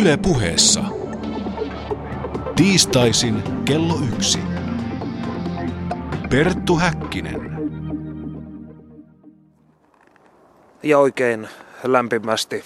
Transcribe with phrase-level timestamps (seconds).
[0.00, 0.84] Yle puheessa.
[2.56, 4.38] Tiistaisin kello yksi.
[6.30, 7.40] Perttu Häkkinen.
[10.82, 11.48] Ja oikein
[11.84, 12.64] lämpimästi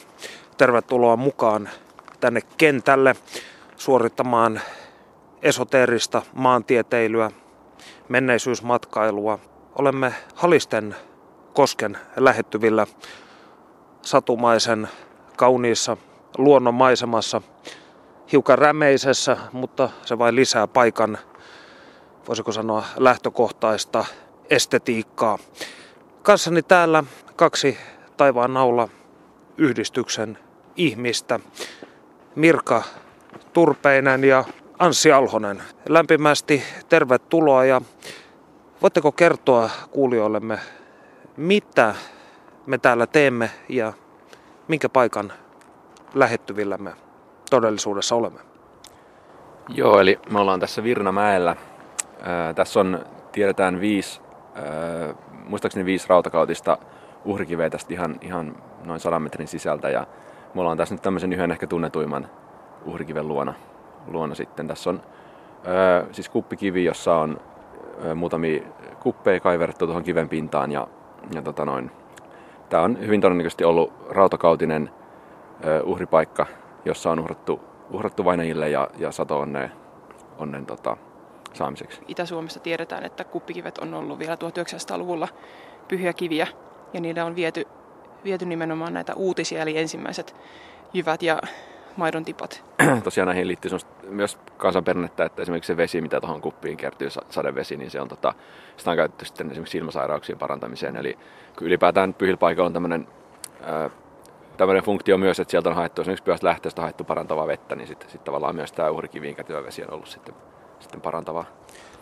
[0.56, 1.68] tervetuloa mukaan
[2.20, 3.16] tänne kentälle
[3.76, 4.60] suorittamaan
[5.42, 7.30] esoteerista maantieteilyä,
[8.08, 9.38] menneisyysmatkailua.
[9.78, 10.96] Olemme Halisten
[11.54, 12.86] kosken lähettyvillä
[14.02, 14.88] satumaisen
[15.36, 15.96] kauniissa
[16.38, 17.42] luonnonmaisemassa,
[18.32, 21.18] hiukan rämeisessä, mutta se vain lisää paikan,
[22.28, 24.04] voisiko sanoa, lähtökohtaista
[24.50, 25.38] estetiikkaa.
[26.22, 27.04] Kanssani täällä
[27.36, 27.78] kaksi
[28.16, 28.88] taivaan naula
[29.58, 30.38] yhdistyksen
[30.76, 31.40] ihmistä,
[32.34, 32.82] Mirka
[33.52, 34.44] Turpeinen ja
[34.78, 35.62] Anssi Alhonen.
[35.88, 37.80] Lämpimästi tervetuloa ja
[38.82, 40.58] voitteko kertoa kuulijoillemme,
[41.36, 41.94] mitä
[42.66, 43.92] me täällä teemme ja
[44.68, 45.32] minkä paikan
[46.14, 46.92] lähettyvillämme
[47.50, 48.40] todellisuudessa olemme?
[49.68, 51.56] Joo, eli me ollaan tässä Virnamäellä.
[52.22, 54.20] Ää, tässä on, tiedetään viisi,
[54.54, 54.64] ää,
[55.48, 56.78] muistaakseni viisi rautakautista
[57.24, 59.90] uhrikiveä tästä ihan, ihan noin sadan metrin sisältä.
[59.90, 60.06] Ja
[60.54, 62.28] me ollaan tässä nyt tämmöisen yhden ehkä tunnetuimman
[62.84, 63.54] uhrikiven luona,
[64.06, 64.68] luona sitten.
[64.68, 65.02] Tässä on
[65.64, 67.40] ää, siis kuppikivi, jossa on
[68.04, 68.62] ää, muutamia
[69.00, 70.72] kuppeja kaiverrettu tuohon kiven pintaan.
[70.72, 70.86] Ja,
[71.34, 71.90] ja tota noin.
[72.68, 74.90] Tämä on hyvin todennäköisesti ollut rautakautinen
[75.84, 76.46] uhripaikka,
[76.84, 79.72] jossa on uhrattu, uhrattu vainajille ja, ja sato onnen,
[80.38, 80.96] onnen tota,
[81.52, 82.00] saamiseksi.
[82.08, 85.28] Itä-Suomessa tiedetään, että kuppikivet on ollut vielä 1900-luvulla
[85.88, 86.46] pyhiä kiviä
[86.92, 87.66] ja niillä on viety,
[88.24, 90.36] viety nimenomaan näitä uutisia, eli ensimmäiset
[90.92, 91.40] jyvät ja
[91.96, 92.64] maidon tipat.
[93.04, 93.70] Tosiaan näihin liittyy
[94.08, 98.34] myös kansanperinnettä, että esimerkiksi se vesi, mitä tuohon kuppiin kertyy, sadevesi, niin se on, tota,
[98.76, 100.96] sitä on käytetty sitten esimerkiksi silmäsairauksien parantamiseen.
[100.96, 101.18] Eli
[101.60, 103.08] ylipäätään pyhillä paikalla on tämmöinen
[104.58, 108.10] tämmöinen funktio myös, että sieltä on haettu esimerkiksi pyhästä lähteestä haettu parantavaa vettä, niin sitten
[108.10, 108.90] sit tavallaan myös tämä
[109.64, 110.34] vesi on ollut sitten,
[110.80, 111.44] sitten parantavaa.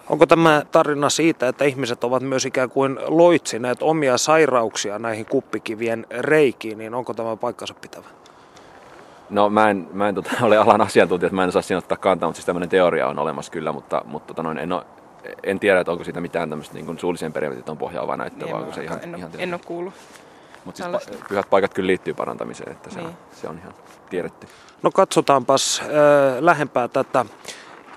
[0.08, 6.06] Onko tämä tarina siitä, että ihmiset ovat myös ikään kuin loitsineet omia sairauksia näihin kuppikivien
[6.10, 8.06] reikiin, niin onko tämä paikkansa pitävä?
[9.30, 11.98] No mä en, mä en tota, ole alan asiantuntija, että mä en osaa siinä ottaa
[11.98, 14.84] kantaa, mutta siis tämmöinen teoria on olemassa kyllä, mutta, mutta tota noin, en, ole,
[15.42, 18.74] en tiedä, että onko siitä mitään tämmöistä niin suullisen periaatteet pohjaavaa näyttöä, Niin, vai onko
[18.74, 19.94] se ihan, en, ihan en ole kuullut.
[20.66, 21.12] Mutta siis tällaista.
[21.12, 23.06] pa- pyhät paikat kyllä liittyy parantamiseen, että se, Niin.
[23.08, 23.74] on, se on ihan
[24.10, 24.46] tiedetty.
[24.82, 25.86] No katsotaanpas äh,
[26.40, 27.24] lähempää tätä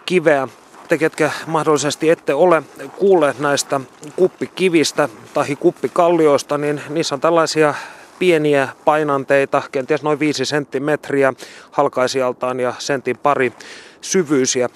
[0.05, 0.47] kiveä.
[0.87, 2.63] Te, ketkä mahdollisesti ette ole
[2.97, 3.81] kuulleet näistä
[4.15, 7.73] kuppikivistä tai kuppikallioista, niin niissä on tällaisia
[8.19, 11.33] pieniä painanteita, kenties noin 5 senttimetriä
[11.71, 13.53] halkaisijaltaan ja sentin pari
[14.01, 14.69] syvyisiä.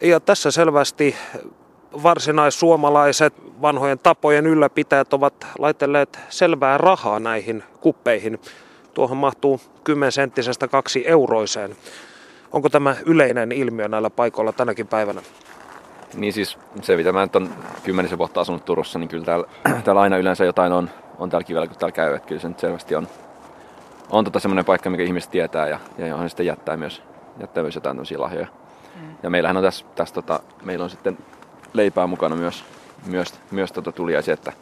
[0.00, 1.16] Ja tässä selvästi
[2.02, 8.40] varsinaissuomalaiset vanhojen tapojen ylläpitäjät ovat laitelleet selvää rahaa näihin kuppeihin.
[8.94, 11.76] Tuohon mahtuu 10 senttisestä kaksi euroiseen.
[12.52, 15.22] Onko tämä yleinen ilmiö näillä paikoilla tänäkin päivänä?
[16.14, 17.50] Niin siis se, mitä mä nyt on
[17.84, 19.46] kymmenisen vuotta asunut Turussa, niin kyllä täällä,
[19.84, 22.14] täällä aina yleensä jotain on, on täällä kivellä, kun täällä käy.
[22.14, 23.08] Että kyllä se nyt selvästi on,
[24.10, 27.02] on tota semmoinen paikka, mikä ihmiset tietää ja, ja johon sitten jättää myös,
[27.40, 28.46] jättää myös jotain tämmöisiä lahjoja.
[29.00, 29.16] Mm.
[29.22, 31.18] Ja meillähän on tässä, tässä tota, meillä on sitten
[31.72, 32.64] leipää mukana myös,
[33.06, 34.52] myös, myös tota tuliaisia, että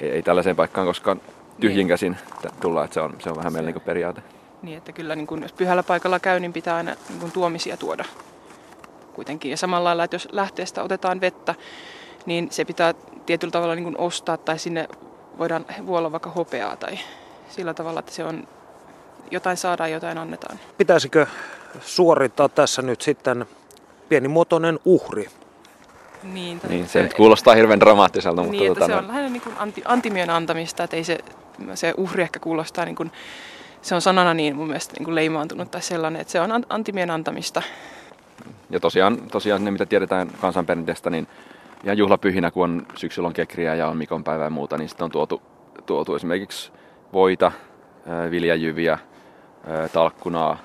[0.00, 1.20] ei, ei tällaiseen paikkaan koskaan
[1.60, 1.88] tyhjin Niin.
[1.88, 4.22] käsin tä- tulla, että se on, se on vähän meillä niin periaate.
[4.62, 7.76] Niin, että kyllä niin kun, jos pyhällä paikalla käy, niin pitää aina niin kun tuomisia
[7.76, 8.04] tuoda
[9.12, 9.50] kuitenkin.
[9.50, 11.54] Ja samalla lailla, että jos lähteestä otetaan vettä,
[12.26, 12.94] niin se pitää
[13.26, 14.88] tietyllä tavalla niin kun ostaa tai sinne
[15.38, 16.98] voidaan vuolla vaikka hopeaa tai
[17.48, 18.48] sillä tavalla, että se on
[19.30, 20.58] jotain saadaan, jotain annetaan.
[20.78, 21.26] Pitäisikö
[21.80, 23.46] suorittaa tässä nyt sitten
[24.08, 25.28] pienimuotoinen uhri?
[26.22, 29.08] Niin, tai Niin, se nyt kuulostaa hirveän dramaattiselta, mutta niin, että tota, se no- on
[29.08, 31.18] lähinnä niin kuin anti, antimiön antamista, että ei se,
[31.74, 33.12] se uhri ehkä kuulostaa niin kuin,
[33.82, 36.66] se on sanana niin mun mielestä niin kuin leimaantunut tai sellainen, että se on an-
[36.68, 37.62] antimien antamista.
[38.70, 41.26] Ja tosiaan, tosiaan ne, mitä tiedetään kansanperinteestä, niin
[41.84, 45.04] ihan juhlapyhinä, kun on syksyllä on kekriä ja on Mikon päivää ja muuta, niin sitten
[45.04, 45.42] on tuotu,
[45.86, 46.72] tuotu esimerkiksi
[47.12, 47.52] voita,
[48.30, 48.98] viljajyviä,
[49.92, 50.58] talkkunaa,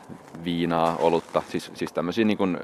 [0.43, 2.57] viinaa, olutta, siis, siis tämmöisiä niin kuin,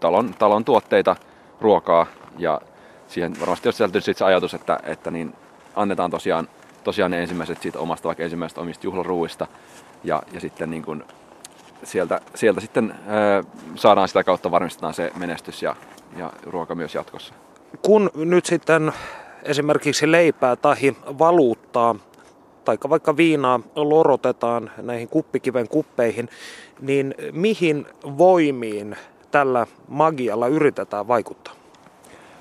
[0.00, 1.16] talon, talon tuotteita,
[1.60, 2.06] ruokaa
[2.38, 2.60] ja
[3.08, 5.34] siihen varmasti on sisältynyt sit se ajatus, että, että niin
[5.76, 6.48] annetaan tosiaan,
[6.84, 9.46] tosiaan ne ensimmäiset siitä omasta, vaikka ensimmäisestä omista juhlaruuista
[10.04, 11.04] ja, ja sitten niin kuin
[11.82, 15.76] sieltä, sieltä sitten ää, saadaan sitä kautta varmistetaan se menestys ja,
[16.16, 17.34] ja ruoka myös jatkossa.
[17.82, 18.92] Kun nyt sitten
[19.42, 20.76] esimerkiksi leipää tai
[21.18, 21.94] valuuttaa
[22.64, 26.28] tai vaikka viinaa lorotetaan näihin kuppikiven kuppeihin,
[26.80, 27.86] niin mihin
[28.18, 28.96] voimiin
[29.34, 31.54] tällä magialla yritetään vaikuttaa?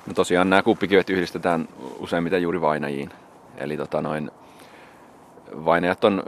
[0.08, 1.68] No tosiaan nämä kuppikivet yhdistetään
[2.00, 3.10] useimmiten juuri vainajiin.
[3.58, 4.32] Eli tota noin,
[5.66, 6.24] vainajat on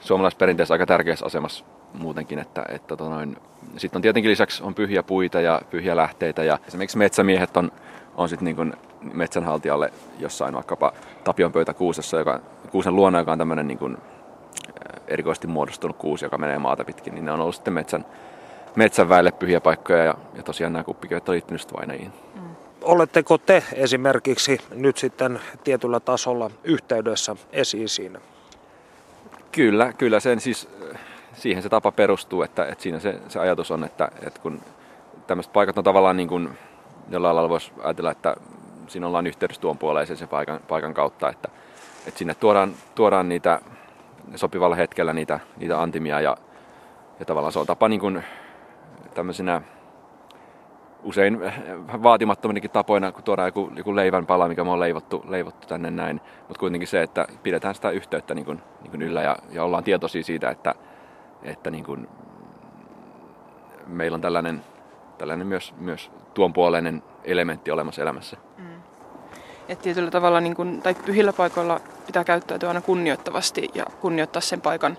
[0.00, 1.64] suomalaisperinteessä aika tärkeässä asemassa
[1.94, 2.38] muutenkin.
[2.38, 3.36] Että, että tota noin,
[3.76, 7.72] sitten on tietenkin lisäksi on pyhiä puita ja pyhiä lähteitä ja esimerkiksi metsämiehet on,
[8.16, 8.74] on sitten niin
[9.12, 10.92] metsänhaltijalle jossain vaikkapa
[11.24, 12.40] Tapion pöytä kuusessa, joka,
[12.70, 13.96] kuusen luona, joka on tämmöinen niin
[15.08, 18.04] erikoisesti muodostunut kuusi, joka menee maata pitkin, niin ne on ollut sitten metsän,
[18.76, 22.12] metsän väelle pyhiä paikkoja ja, ja tosiaan nämä kuppikivet on liittynyt vainajiin.
[22.34, 22.56] Mm.
[22.82, 28.18] Oletteko te esimerkiksi nyt sitten tietyllä tasolla yhteydessä esiisiin?
[29.52, 30.68] Kyllä, kyllä sen siis,
[31.32, 34.60] siihen se tapa perustuu, että, että siinä se, se ajatus on, että, että kun
[35.26, 36.48] tämmöiset paikat on tavallaan niin kuin,
[37.10, 38.36] jollain lailla voisi ajatella, että
[38.88, 41.48] siinä ollaan yhteydessä tuon puoleisen sen paikan, paikan kautta, että,
[42.06, 43.60] että sinne tuodaan, tuodaan niitä
[44.34, 46.36] sopivalla hetkellä niitä, niitä antimia ja,
[47.18, 48.24] ja tavallaan se on tapa niin kuin
[49.14, 49.62] tämmöisenä
[51.02, 51.40] usein
[52.02, 56.20] vaatimattominakin tapoina, kun tuodaan joku, joku leivän pala, mikä me on leivottu, leivottu tänne näin.
[56.48, 59.84] Mutta kuitenkin se, että pidetään sitä yhteyttä niin kuin, niin kuin yllä ja, ja ollaan
[59.84, 60.74] tietoisia siitä, että,
[61.42, 62.08] että niin kuin
[63.86, 64.64] meillä on tällainen,
[65.18, 68.36] tällainen myös, myös tuonpuoleinen elementti olemassa elämässä.
[68.58, 68.82] Mm.
[69.68, 74.60] Et tietyllä tavalla niin kun, tai pyhillä paikoilla pitää käyttäytyä aina kunnioittavasti ja kunnioittaa sen
[74.60, 74.96] paikan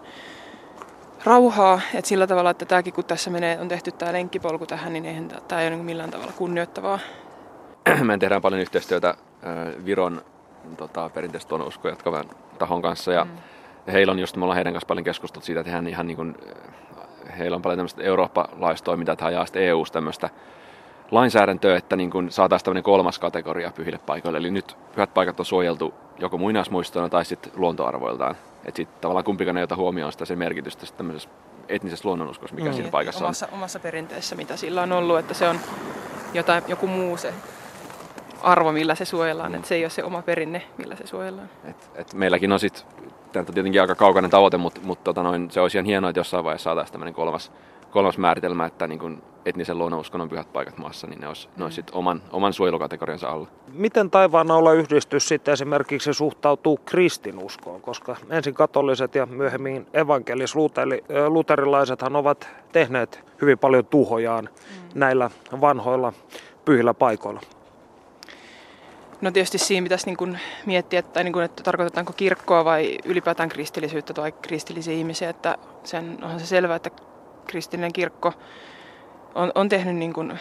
[1.26, 1.82] rauhaa.
[1.94, 5.30] Et sillä tavalla, että tämäkin kun tässä menee, on tehty tämä lenkkipolku tähän, niin eihän
[5.48, 7.00] tämä ei ole niin millään tavalla kunnioittavaa.
[8.04, 9.16] Me tehdään paljon yhteistyötä
[9.86, 10.22] Viron
[10.78, 12.26] tota, perinteistä tuonuskoja jatkavan
[12.60, 13.32] tahon kanssa ja mm.
[13.92, 16.38] heillä on just, me ollaan heidän kanssa paljon keskusteltu siitä, että hehän ihan niin kuin,
[17.38, 20.30] heillä on paljon tämmöistä eurooppalaista toimintaa, että he ajaa EU-sta tämmöistä
[21.12, 24.38] lainsäädäntöä, että niin kuin saataisiin tämmöinen kolmas kategoria pyhille paikoille.
[24.38, 28.36] Eli nyt pyhät paikat on suojeltu joko muinaismuistona tai sitten luontoarvoiltaan.
[28.66, 31.30] Että sitten tavallaan kumpikaan ei ota huomioon sitä sen merkitystä sitten tämmöisessä
[31.70, 32.74] etnisessä luonnonuskossa, mikä mm.
[32.74, 33.54] siinä paikassa omassa, on.
[33.54, 35.60] Omassa perinteessä, mitä sillä on ollut, että se on
[36.34, 37.34] jotain, joku muu se
[38.42, 39.56] arvo, millä se suojellaan, mm.
[39.56, 41.50] että se ei ole se oma perinne, millä se suojellaan.
[41.64, 42.84] Et, et meilläkin on sitten,
[43.32, 46.20] tämä on tietenkin aika kaukainen tavoite, mutta, mutta tota noin, se olisi ihan hienoa, että
[46.20, 47.52] jossain vaiheessa saataisiin tämmöinen kolmas,
[47.92, 51.84] kolmas määritelmä, että niin kuin etnisen luonnonuskonnon pyhät paikat maassa, niin ne olisi, ne olisi
[51.92, 53.48] oman, oman suojelukategoriansa alla.
[53.74, 62.50] Miten taivaan olla yhdistys sitten esimerkiksi suhtautuu kristinuskoon, koska ensin katoliset ja myöhemmin evankelis-luterilaisethan ovat
[62.72, 65.00] tehneet hyvin paljon tuhojaan mm.
[65.00, 65.30] näillä
[65.62, 66.14] vanhoilla
[66.66, 67.42] pyhillä paikoilla?
[69.22, 73.50] No tietysti siinä pitäisi niin kuin miettiä, että, niin kuin, että tarkoitetaanko kirkkoa vai ylipäätään
[73.50, 75.30] kristillisyyttä tai kristillisiä ihmisiä.
[75.30, 76.90] Että sen, onhan se selvää, että
[77.48, 78.34] kristillinen kirkko
[79.36, 80.40] on, on tehnyt niin kuin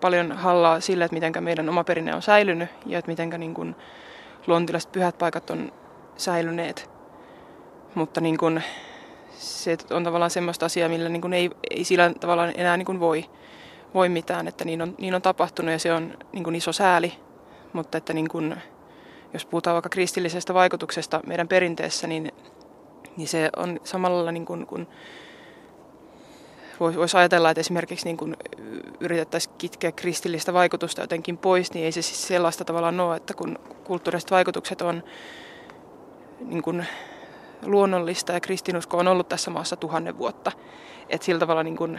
[0.00, 3.76] paljon hallaa sille, että miten meidän oma perinne on säilynyt ja että miten niin
[4.46, 5.72] luontilaiset pyhät paikat on
[6.16, 6.90] säilyneet.
[7.94, 8.62] Mutta niin kuin,
[9.30, 13.00] se on tavallaan semmoista asiaa, millä niin kuin ei, ei sillä tavalla enää niin kuin
[13.00, 13.24] voi,
[13.94, 17.12] voi mitään, että niin on, niin on tapahtunut ja se on niin kuin iso sääli.
[17.72, 18.54] Mutta että niin kuin,
[19.32, 22.32] jos puhutaan vaikka kristillisestä vaikutuksesta meidän perinteessä, niin,
[23.16, 24.88] niin se on samalla niin kuin, kun
[26.80, 28.36] voisi ajatella, että esimerkiksi niin kun
[29.00, 33.58] yritettäisiin kitkeä kristillistä vaikutusta jotenkin pois, niin ei se siis sellaista tavallaan ole, että kun
[33.84, 35.02] kulttuuriset vaikutukset on
[36.40, 36.84] niin kun
[37.62, 40.52] luonnollista ja kristinusko on ollut tässä maassa tuhannen vuotta.
[41.08, 41.98] Että sillä tavalla niin kun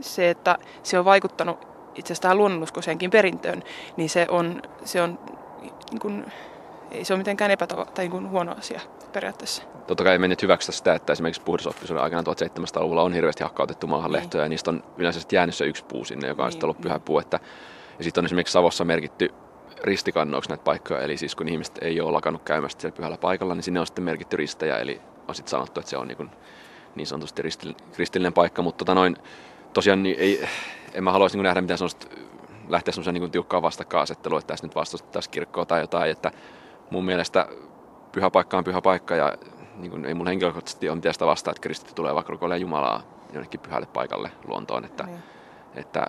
[0.00, 1.58] se, että se on vaikuttanut
[1.94, 3.62] itse asiassa tähän luonnonuskoiseenkin perintöön,
[3.96, 5.18] niin se on, se on
[5.90, 6.24] niin kun,
[6.94, 8.80] ei se ole mitenkään epätava- tai niin huono asia
[9.12, 9.62] periaatteessa.
[9.86, 14.10] Totta kai me nyt hyväksytä sitä, että esimerkiksi puhdasoppisuuden aikana 1700-luvulla on hirveästi hakkautettu maahan
[14.10, 14.20] niin.
[14.20, 16.80] lehtoja ja niistä on yleensä jäänyt se yksi puu sinne, joka on niin, sitten ollut
[16.80, 17.18] pyhä puu.
[17.18, 17.40] Että,
[17.98, 19.34] ja sitten on esimerkiksi Savossa merkitty
[19.82, 23.62] ristikannoiksi näitä paikkoja, eli siis kun ihmiset ei ole lakannut käymästä siellä pyhällä paikalla, niin
[23.62, 26.30] sinne on sitten merkitty ristejä, eli on sitten sanottu, että se on niin, kuin,
[26.94, 27.42] niin sanotusti
[27.92, 29.16] kristillinen paikka, mutta tota noin,
[29.72, 30.48] tosiaan niin ei,
[30.94, 32.06] en mä haluaisi niin nähdä mitään sellaista
[32.68, 36.30] lähteä semmoisen niin tiukkaa vastakkainasettelua, että tässä nyt vastustettaisiin kirkkoa tai jotain, että
[36.90, 37.48] mun mielestä
[38.12, 39.34] pyhä paikka on pyhä paikka ja
[39.76, 43.02] niin kuin, ei mun henkilökohtaisesti ole mitään sitä vastaa, että kristitty tulee vaikka rukoilemaan Jumalaa
[43.32, 44.84] jonnekin pyhälle paikalle luontoon.
[44.84, 45.18] Että, niin.
[45.74, 46.06] että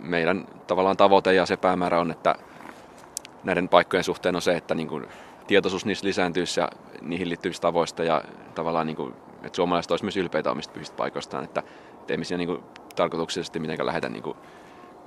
[0.00, 2.34] meidän tavallaan tavoite ja se päämäärä on, että
[3.44, 5.06] näiden paikkojen suhteen on se, että niin kuin,
[5.46, 6.68] tietoisuus niistä lisääntyisi ja
[7.00, 8.22] niihin liittyvistä tavoista ja
[8.54, 11.62] tavallaan niin kuin, että suomalaiset olisivat myös ylpeitä omista pyhistä paikoistaan, että,
[12.00, 12.62] että emme siinä niin kuin,
[12.96, 14.36] tarkoituksellisesti mitenkään lähdetä niin kuin,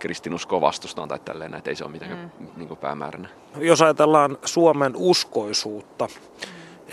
[0.01, 2.47] kristinuskoa vastustaan tai tälleen, että ei se ole mitenkään mm.
[2.55, 3.29] niin kuin päämääränä.
[3.57, 6.07] Jos ajatellaan Suomen uskoisuutta,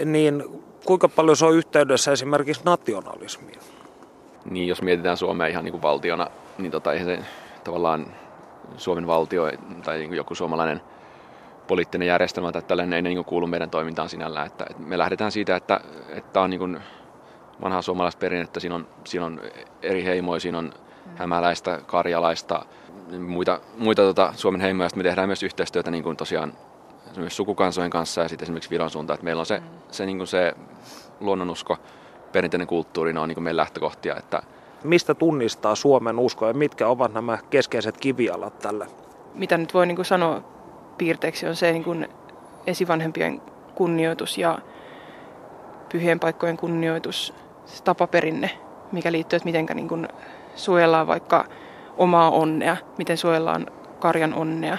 [0.05, 0.45] niin
[0.85, 3.59] kuinka paljon se on yhteydessä esimerkiksi nationalismiin?
[4.51, 6.27] Niin, jos mietitään Suomea ihan niin kuin valtiona,
[6.59, 7.19] niin tota, eihän se
[7.65, 8.07] tavallaan
[8.77, 9.43] Suomen valtio
[9.85, 10.81] tai niin kuin joku suomalainen
[11.67, 14.47] poliittinen järjestelmä tai tällainen ei niin kuulu meidän toimintaan sinällään.
[14.47, 16.81] Että, että me lähdetään siitä, että, että on niin kuin
[17.63, 19.41] vanhaa suomalaista perinnettä, siinä on, siinä on
[19.83, 21.13] eri heimoja, siinä on mm.
[21.17, 22.65] hämäläistä, karjalaista,
[23.19, 24.91] muita, muita tota, Suomen heimoja.
[24.97, 26.53] me tehdään myös yhteistyötä niin kuin tosiaan
[27.17, 29.15] myös sukukansojen kanssa ja sitten esimerkiksi Viron suuntaan.
[29.15, 29.65] Että meillä on se, mm.
[29.91, 30.55] se, niin kuin se
[31.21, 31.77] luonnonusko
[32.33, 34.17] perinteinen kulttuuri, ne on niin meidän lähtökohtia.
[34.17, 34.43] Että
[34.85, 38.87] Mistä tunnistaa Suomen usko ja mitkä ovat nämä keskeiset kivialat tälle?
[39.35, 40.43] Mitä nyt voi niin kuin sanoa
[40.99, 42.09] piirteeksi on se niin kuin
[42.67, 43.43] esivanhempien
[43.75, 44.59] kunnioitus ja
[45.93, 47.35] pyhien paikkojen kunnioitus,
[47.65, 48.51] se tapaperinne,
[48.93, 50.09] mikä liittyy, että miten niin kuin
[50.55, 51.45] suojellaan vaikka
[51.99, 53.67] omaa onnea, miten suojellaan
[54.01, 54.79] karjan onnea,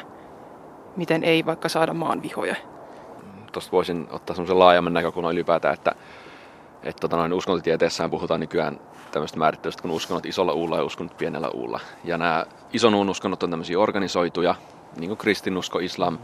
[0.96, 2.56] miten ei vaikka saada maan vihoja.
[3.52, 5.92] Tuosta voisin ottaa semmoisen laajemman näkökulman ylipäätään, että,
[6.84, 8.80] että tota noin, uskontotieteessähän puhutaan nykyään
[9.12, 11.80] tämmöistä määrittelystä kun uskonnot isolla uulla ja uskonnot pienellä uulla.
[12.04, 14.56] Ja nämä ison uun uskonnot on tämmöisiä organisoituja,
[14.98, 16.18] niin kuin kristinusko, islam,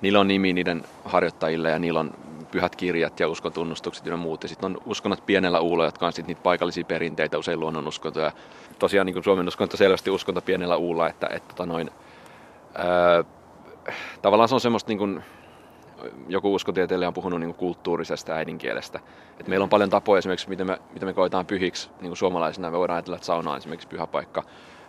[0.00, 2.14] niillä on nimi niiden harjoittajille ja niillä on
[2.52, 4.42] pyhät kirjat ja uskontunnustukset ja muut.
[4.42, 8.32] Ja sitten on uskonnot pienellä uulla, jotka on sitten niitä paikallisia perinteitä, usein luonnonuskontoja.
[8.78, 11.90] Tosiaan niin kuin Suomen uskonto selvästi uskonto pienellä uulla, että, että tota noin,
[12.74, 13.24] ää,
[14.22, 15.22] tavallaan se on semmoista niin kuin,
[16.28, 19.00] joku uskotieteilijä on puhunut niin kulttuurisesta äidinkielestä.
[19.40, 22.70] Et meillä on paljon tapoja esimerkiksi, miten me, miten me koetaan pyhiksi niin suomalaisina.
[22.70, 24.42] Me voidaan ajatella, että sauna on esimerkiksi pyhä paikka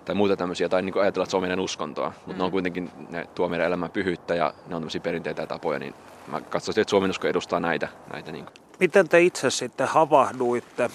[0.06, 2.08] tai muuta tämmöisiä, tai niin kuin ajatella, että se on meidän uskontoa.
[2.16, 2.38] Mutta mm.
[2.38, 5.80] ne on kuitenkin, ne tuo meidän elämän pyhyyttä ja ne on tämmöisiä perinteitä ja tapoja,
[5.80, 5.94] niin
[6.28, 7.88] mä katsoisin, että Suomen usko edustaa näitä.
[8.14, 8.54] näitä niin kuin.
[8.80, 10.90] Miten te itse sitten havahduitte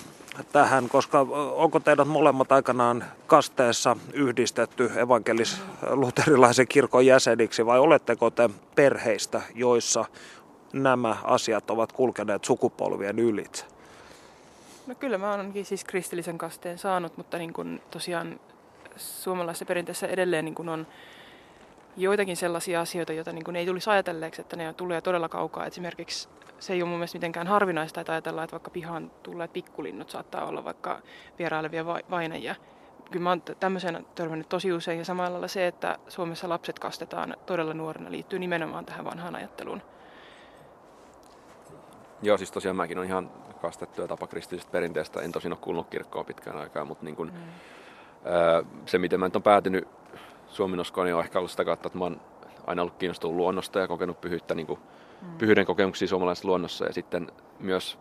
[0.52, 9.42] tähän, koska onko teidät molemmat aikanaan kasteessa yhdistetty evankelis-luterilaisen kirkon jäseniksi vai oletteko te perheistä,
[9.54, 10.04] joissa
[10.72, 13.64] nämä asiat ovat kulkeneet sukupolvien ylitse?
[14.86, 18.40] No kyllä mä oonkin siis kristillisen kasteen saanut, mutta niin kuin tosiaan
[18.98, 20.86] suomalaisessa perinteessä edelleen niin kuin on
[21.96, 25.66] joitakin sellaisia asioita, joita niin kuin ei tulisi ajatelleeksi, että ne tulee todella kaukaa.
[25.66, 26.28] Esimerkiksi
[26.58, 30.44] se ei ole mun mielestä mitenkään harvinaista, että ajatellaan, että vaikka pihaan tulleet pikkulinnut saattaa
[30.44, 31.02] olla vaikka
[31.38, 32.54] vierailevia vainajia.
[33.10, 37.36] Kyllä mä oon tämmöisen törmännyt tosi usein ja samalla lailla se, että Suomessa lapset kastetaan
[37.46, 39.82] todella nuorena liittyy nimenomaan tähän vanhaan ajatteluun.
[42.22, 45.20] Joo, siis tosiaan mäkin on ihan kastettu ja tapa kristillisestä perinteestä.
[45.20, 47.40] En tosin ole kuullut kirkkoa pitkään aikaa, mutta niin kun, mm.
[48.86, 49.88] Se, miten mä nyt on päätynyt
[50.46, 52.20] suominoskoon, niin on ehkä ollut sitä kautta, että mä oon
[52.66, 54.80] aina ollut kiinnostunut luonnosta ja kokenut pyhyyttä niin kuin
[55.22, 55.38] mm.
[55.38, 57.98] pyhyyden kokemuksia suomalaisessa luonnossa ja sitten myös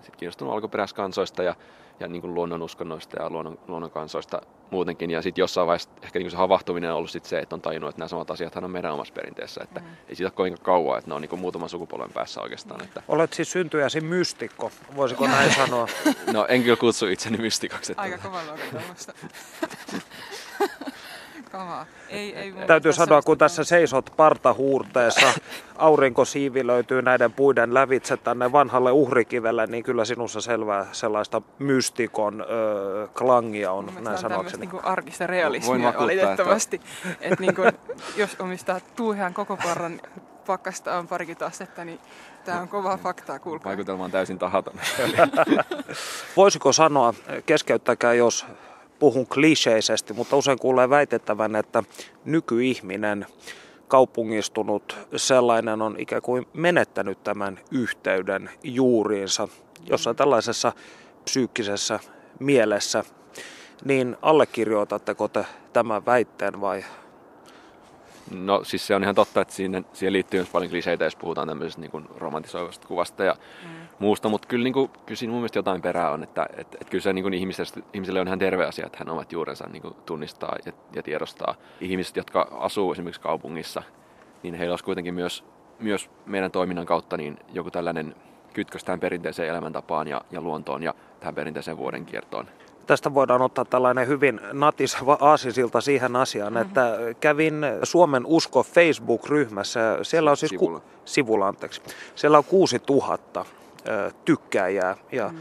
[0.00, 1.54] sit kiinnostunut alkuperäiskansoista ja,
[2.02, 4.40] ja niin kuin luonnonuskonnoista ja luonnon, luonnon kansoista
[4.70, 5.10] muutenkin.
[5.10, 7.60] Ja sitten jossain vaiheessa ehkä niin kuin se havahtuminen on ollut sit se, että on
[7.60, 9.60] tajunnut, että nämä samat asiat on meidän omassa perinteessä.
[9.64, 9.86] Että mm.
[10.08, 12.84] ei siitä ole kovin kauan, että ne on niin kuin muutaman sukupolven päässä oikeastaan.
[12.84, 13.02] Että...
[13.08, 15.86] Olet siis syntyjäsi mystikko, voisiko näin sanoa?
[16.32, 17.92] No en kyllä kutsu itseni mystikoksi.
[17.92, 18.02] Että...
[18.02, 19.12] Aika kova luokitelmasta.
[21.52, 21.86] kamaa.
[22.08, 25.26] Ei, ei Täytyy sanoa, kun tässä seisot partahuurteessa,
[25.76, 33.08] aurinko siivilöityy näiden puiden lävitse tänne vanhalle uhrikivelle, niin kyllä sinussa selvää sellaista mystikon ö,
[33.14, 34.66] klangia on, näin sanoakseni.
[34.66, 36.76] Niin arkista realismia valitettavasti.
[36.76, 37.72] Että, että niin kuin,
[38.16, 40.00] jos omistaa tuuhean koko parran
[40.46, 42.00] pakkasta on parikymmentä astetta, niin
[42.44, 43.70] tämä on kovaa faktaa, kuulkaa.
[43.70, 44.74] Vaikutelma on täysin tahaton.
[46.36, 47.14] Voisiko sanoa,
[47.46, 48.46] keskeyttäkää jos
[49.02, 51.82] puhun kliseisesti, mutta usein kuulee väitettävän, että
[52.24, 53.26] nykyihminen
[53.88, 59.48] kaupungistunut sellainen on ikään kuin menettänyt tämän yhteyden juuriinsa
[59.90, 60.72] jossain tällaisessa
[61.24, 62.00] psyykkisessä
[62.38, 63.04] mielessä,
[63.84, 66.84] niin allekirjoitatteko te tämän väitteen vai
[68.30, 71.48] No siis se on ihan totta, että siinä, siihen liittyy myös paljon kliseitä, jos puhutaan
[71.48, 73.81] tämmöisestä niin kuin romantisoivasta kuvasta ja mm.
[74.02, 76.90] Muusta, mutta kyllä, niin kuin, kyllä siinä mun mielestä jotain perää on, että että että
[76.90, 79.82] kyllä se niin kuin ihmiselle, ihmiselle on ihan terve asia, että hän omat juurensa niin
[79.82, 81.54] kuin tunnistaa ja, ja tiedostaa.
[81.80, 83.82] Ihmiset, jotka asuu esimerkiksi kaupungissa,
[84.42, 85.44] niin heillä olisi kuitenkin myös,
[85.78, 88.14] myös meidän toiminnan kautta niin joku tällainen
[88.52, 92.46] kytkös tähän perinteiseen elämäntapaan ja, ja luontoon ja tähän perinteiseen vuodenkiertoon.
[92.86, 96.68] Tästä voidaan ottaa tällainen hyvin natisava aasisilta siihen asiaan, mm-hmm.
[96.68, 99.98] että kävin Suomen Usko Facebook-ryhmässä.
[100.02, 100.80] Siellä on siis sivulla.
[100.80, 101.82] Ku, sivulla anteeksi.
[102.14, 103.44] Siellä on 6000
[104.24, 105.38] tykkääjää ja mm.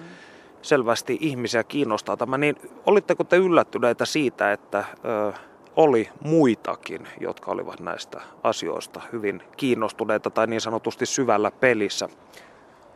[0.62, 2.38] selvästi ihmisiä kiinnostaa tämä.
[2.38, 2.56] Niin
[2.86, 5.34] olitteko te yllättyneitä siitä, että ö,
[5.76, 12.10] oli muitakin, jotka olivat näistä asioista hyvin kiinnostuneita tai niin sanotusti syvällä pelissä?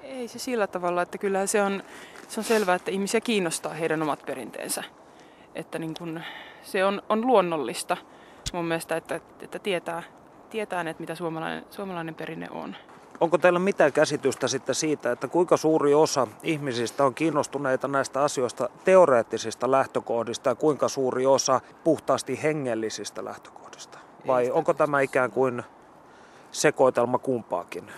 [0.04, 1.84] Ei se sillä tavalla, että kyllä se on
[2.28, 4.84] se on selvää, että ihmisiä kiinnostaa heidän omat perinteensä.
[5.56, 6.22] Että niin kun,
[6.64, 7.98] se on, on luonnollista
[8.54, 10.04] mun mielestä, että, että tietää,
[10.50, 12.76] tietää että mitä suomalainen, suomalainen perinne on.
[13.22, 18.70] Onko teillä mitään käsitystä sitten siitä, että kuinka suuri osa ihmisistä on kiinnostuneita näistä asioista
[18.84, 23.98] teoreettisista lähtökohdista ja kuinka suuri osa puhtaasti hengellisistä lähtökohdista?
[24.28, 25.64] Vai onko tämä ikään kuin
[26.52, 27.92] sekoitelma kumpaakin?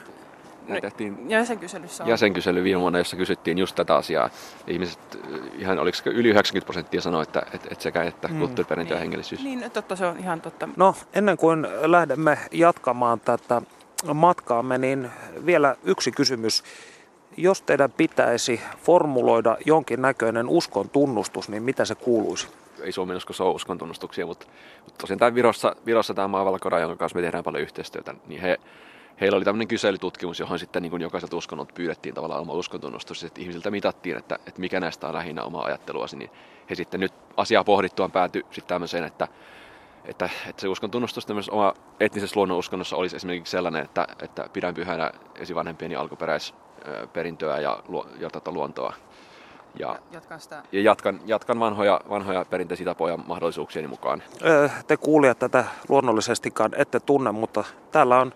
[0.82, 2.10] Tehtiin jäsenkyselyssä on.
[2.10, 4.30] jäsenkysely viime vuonna, jossa kysyttiin just tätä asiaa.
[4.68, 8.40] Ihmiset, eh, ihan oliko yli 90 prosenttia sanoi, että, että, että sekä että mm.
[8.40, 9.44] kulttuuriperintö ja hengellisyys.
[9.44, 10.70] Niin, totta, se on ihan totta.
[10.76, 13.62] No, ennen kuin lähdemme jatkamaan tätä
[14.14, 15.10] matkaamme, niin
[15.46, 16.64] vielä yksi kysymys.
[17.38, 22.48] jos teidän pitäisi formuloida jonkinnäköinen uskon tunnustus, niin mitä se kuuluisi?
[22.82, 24.48] Ei Suomen uskossa ole uskon tunnustuksia, mutta,
[24.86, 28.60] mutta tosiaan tämä Virossa, Virossa tämä maavalkora, jonka kanssa me tehdään paljon yhteistyötä, niin he,
[29.22, 33.72] heillä oli tämmöinen kyselytutkimus, johon sitten niin jokaiselta uskonnolta pyydettiin tavallaan oma uskontunnustus, että ihmisiltä
[33.72, 36.30] mitattiin, että, että mikä näistä on lähinnä oma ajatteluasi, niin
[36.70, 39.28] he sitten nyt asiaa pohdittuaan päätyi sitten tämmöiseen, että,
[40.08, 44.74] että, että se uskon tunnustus tämmöisessä oma etnisessä luonnonuskonnossa olisi esimerkiksi sellainen, että, että pidän
[44.74, 47.84] pyhänä esivanhempieni alkuperäisperintöä ja,
[48.20, 48.94] ja tätä luontoa.
[49.80, 50.64] Ja, jatkan, sitä.
[50.72, 54.24] ja jatkan, jatkan vanhoja, vanhoja perinteisiä tapoja mahdollisuuksieni mukaan.
[54.88, 58.34] Te kuulijat tätä luonnollisestikaan ette tunne, mutta täällä on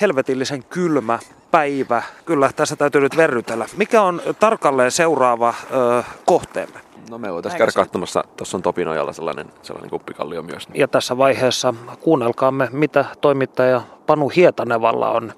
[0.00, 1.18] helvetillisen kylmä
[1.50, 2.02] päivä.
[2.24, 3.66] Kyllä, tässä täytyy nyt verrytellä.
[3.76, 6.89] Mikä on tarkalleen seuraava ö, kohteemme?
[7.10, 10.68] No me voitaisiin käydä katsomassa, tuossa on Topinojalla sellainen, sellainen kuppikallio myös.
[10.74, 15.32] Ja tässä vaiheessa kuunnelkaamme, mitä toimittaja Panu Hietanevalla on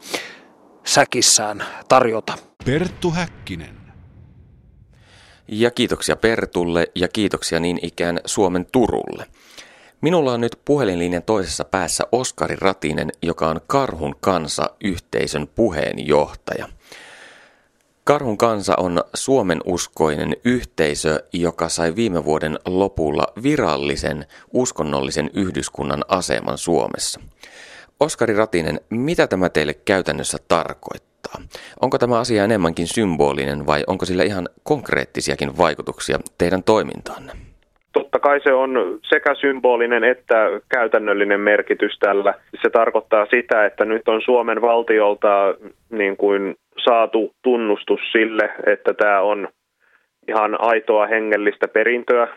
[0.85, 2.35] säkissään tarjota.
[2.65, 3.77] Perttu Häkkinen.
[5.49, 9.27] Ja kiitoksia Pertulle ja kiitoksia niin ikään Suomen Turulle.
[10.01, 16.69] Minulla on nyt puhelinlinjan toisessa päässä Oskari Ratinen, joka on Karhun kansa yhteisön puheenjohtaja.
[18.05, 26.59] Karhun kansa on Suomen uskoinen yhteisö, joka sai viime vuoden lopulla virallisen uskonnollisen yhdyskunnan aseman
[26.59, 27.21] Suomessa.
[28.01, 31.43] Oskari Ratinen, mitä tämä teille käytännössä tarkoittaa?
[31.81, 37.33] Onko tämä asia enemmänkin symbolinen vai onko sillä ihan konkreettisiakin vaikutuksia teidän toimintaanne?
[37.93, 38.71] Totta kai se on
[39.09, 40.35] sekä symbolinen että
[40.69, 42.35] käytännöllinen merkitys tällä.
[42.63, 45.55] Se tarkoittaa sitä, että nyt on Suomen valtiolta
[45.91, 49.49] niin kuin saatu tunnustus sille, että tämä on
[50.29, 52.29] ihan aitoa hengellistä perintöä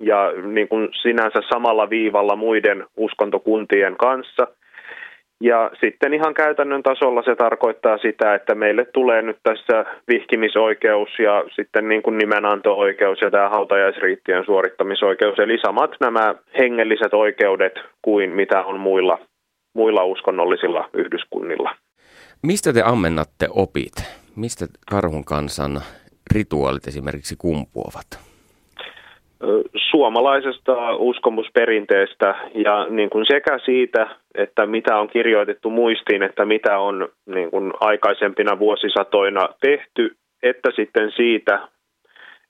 [0.00, 4.46] ja niin kuin sinänsä samalla viivalla muiden uskontokuntien kanssa–
[5.40, 11.44] ja sitten ihan käytännön tasolla se tarkoittaa sitä, että meille tulee nyt tässä vihkimisoikeus ja
[11.56, 15.38] sitten niin kuin nimenanto-oikeus ja tämä hautajaisriittien suorittamisoikeus.
[15.38, 19.18] Eli samat nämä hengelliset oikeudet kuin mitä on muilla,
[19.74, 21.74] muilla uskonnollisilla yhdyskunnilla.
[22.46, 23.96] Mistä te ammennatte opit?
[24.36, 25.80] Mistä karhun kansan
[26.34, 28.24] rituaalit esimerkiksi kumpuavat?
[29.90, 37.08] suomalaisesta uskomusperinteestä ja niin kuin sekä siitä, että mitä on kirjoitettu muistiin, että mitä on
[37.26, 41.68] niin kuin aikaisempina vuosisatoina tehty, että sitten siitä,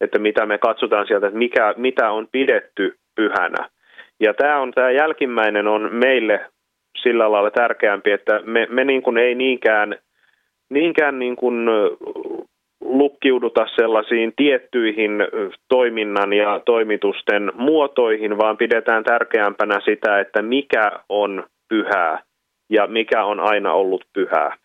[0.00, 3.68] että mitä me katsotaan sieltä, että mikä, mitä on pidetty pyhänä.
[4.20, 6.46] Ja tämä, on, tämä jälkimmäinen on meille
[7.02, 9.96] sillä lailla tärkeämpi, että me, me niin kuin ei niinkään,
[10.70, 11.68] niinkään niin kuin
[12.80, 15.12] lukkiuduta sellaisiin tiettyihin
[15.68, 22.22] toiminnan ja toimitusten muotoihin, vaan pidetään tärkeämpänä sitä, että mikä on pyhää
[22.70, 24.56] ja mikä on aina ollut pyhää.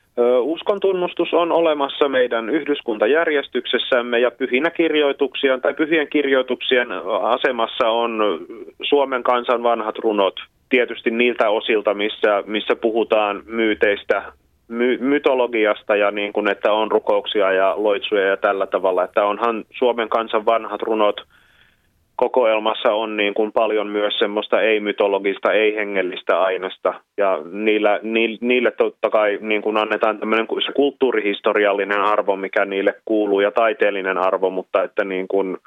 [0.42, 6.88] Uskon tunnustus on olemassa meidän yhdyskuntajärjestyksessämme ja pyhinä kirjoituksia tai pyhien kirjoituksien
[7.22, 8.40] asemassa on
[8.82, 10.36] Suomen kansan vanhat runot,
[10.70, 14.24] tietysti niiltä osilta, missä, missä puhutaan myyteistä,
[14.68, 19.04] my- mytologiasta ja niin kuin, että on rukouksia ja loitsuja ja tällä tavalla.
[19.04, 21.22] Että onhan Suomen kansan vanhat runot
[22.20, 26.94] kokoelmassa on niin kuin paljon myös semmoista ei-mytologista, ei-hengellistä aineesta.
[27.18, 28.00] Ja niillä,
[28.42, 34.50] niille totta kai niin kuin annetaan tämmöinen kulttuurihistoriallinen arvo, mikä niille kuuluu, ja taiteellinen arvo,
[34.50, 35.58] mutta että niin kuin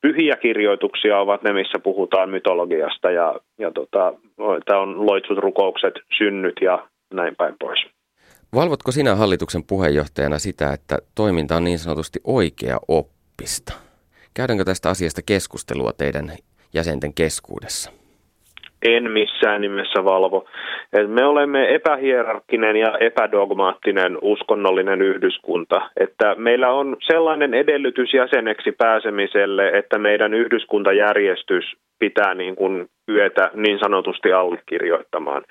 [0.00, 4.12] pyhiä kirjoituksia ovat ne, missä puhutaan mytologiasta, ja, ja tota,
[4.64, 7.86] tämä on loitsut, rukoukset, synnyt ja näin päin pois.
[8.54, 13.83] Valvotko sinä hallituksen puheenjohtajana sitä, että toiminta on niin sanotusti oikea oppista?
[14.36, 16.26] Käydäänkö tästä asiasta keskustelua teidän
[16.74, 17.92] jäsenten keskuudessa?
[18.84, 20.46] En missään nimessä valvo.
[20.92, 25.90] Et me olemme epähierarkkinen ja epädogmaattinen uskonnollinen yhdyskunta.
[25.96, 31.64] Että meillä on sellainen edellytys jäseneksi pääsemiselle, että meidän yhdyskuntajärjestys
[31.98, 35.42] pitää niin kuin kyetä niin sanotusti allekirjoittamaan.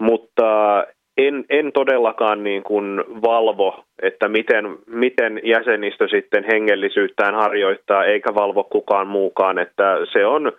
[0.00, 0.84] Mutta
[1.18, 8.64] en, en todellakaan niin kuin valvo, että miten, miten jäsenistö sitten hengellisyyttään harjoittaa, eikä valvo
[8.64, 10.52] kukaan muukaan, että se on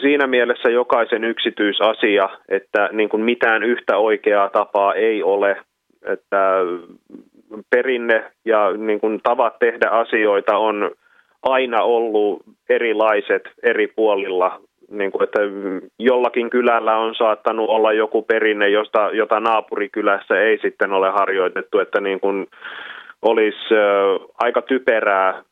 [0.00, 5.56] siinä mielessä jokaisen yksityisasia, että niin kuin mitään yhtä oikeaa tapaa ei ole,
[6.06, 6.58] että
[7.70, 10.90] perinne ja niin kuin tavat tehdä asioita on
[11.42, 15.38] aina ollut erilaiset eri puolilla niin kuin, että
[15.98, 22.00] jollakin kylällä on saattanut olla joku perinne, josta, jota naapurikylässä ei sitten ole harjoitettu, että
[22.00, 22.46] niin kuin
[23.22, 23.74] olisi
[24.38, 25.42] aika typerää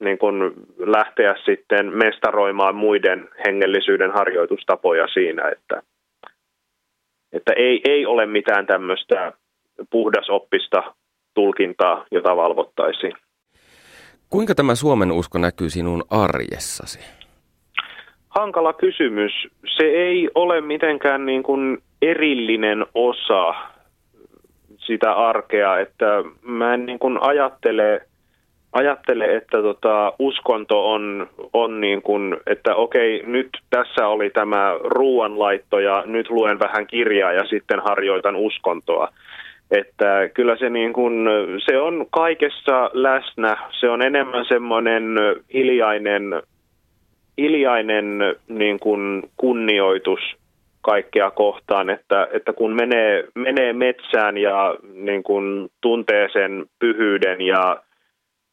[0.00, 5.82] niin kuin lähteä sitten mestaroimaan muiden hengellisyyden harjoitustapoja siinä, että,
[7.32, 9.32] että ei, ei ole mitään tämmöistä
[9.90, 10.94] puhdasoppista
[11.34, 13.12] tulkintaa, jota valvottaisiin.
[14.30, 17.21] Kuinka tämä Suomen usko näkyy sinun arjessasi?
[18.34, 19.32] Hankala kysymys.
[19.78, 23.54] Se ei ole mitenkään niin kuin erillinen osa
[24.78, 26.06] sitä arkea, että
[26.42, 28.00] mä en niin kuin ajattele,
[28.72, 35.78] ajattele, että tota, uskonto on, on niin kuin, että okei, nyt tässä oli tämä ruoanlaitto
[35.78, 39.08] ja nyt luen vähän kirjaa ja sitten harjoitan uskontoa.
[39.70, 41.28] Että kyllä se, niin kuin,
[41.70, 43.56] se on kaikessa läsnä.
[43.80, 45.04] Se on enemmän semmoinen
[45.54, 46.42] hiljainen,
[47.42, 50.20] hiljainen niin kuin kunnioitus
[50.80, 57.82] kaikkea kohtaan, että, että kun menee, menee metsään ja niin kuin tuntee sen pyhyyden ja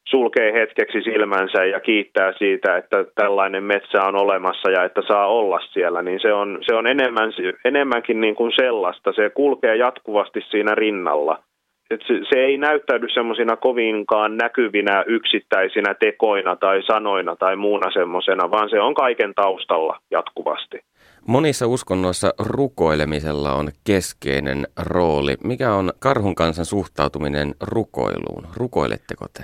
[0.10, 5.60] sulkee hetkeksi silmänsä ja kiittää siitä, että tällainen metsä on olemassa ja että saa olla
[5.60, 7.34] siellä, niin se on, se on enemmän,
[7.66, 9.14] enemmänkin niin kuin sellaista.
[9.14, 11.44] Se kulkee jatkuvasti siinä rinnalla.
[11.90, 18.52] Et se, se ei näyttäydy semmoisina kovinkaan näkyvinä yksittäisinä tekoina tai sanoina tai muuna semmoisena,
[18.52, 20.82] vaan se on kaiken taustalla jatkuvasti.
[21.28, 25.36] Monissa uskonnoissa rukoilemisella on keskeinen rooli.
[25.44, 28.44] Mikä on karhun kansan suhtautuminen rukoiluun?
[28.58, 29.44] Rukoiletteko te?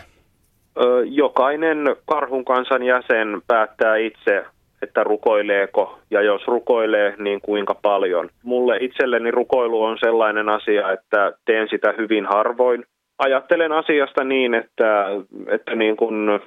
[1.06, 4.46] Jokainen karhun kansan jäsen päättää itse,
[4.86, 8.30] että rukoileeko ja jos rukoilee, niin kuinka paljon.
[8.44, 12.84] Mulle itselleni rukoilu on sellainen asia, että teen sitä hyvin harvoin.
[13.18, 15.06] Ajattelen asiasta niin, että,
[15.48, 16.40] että niin kun,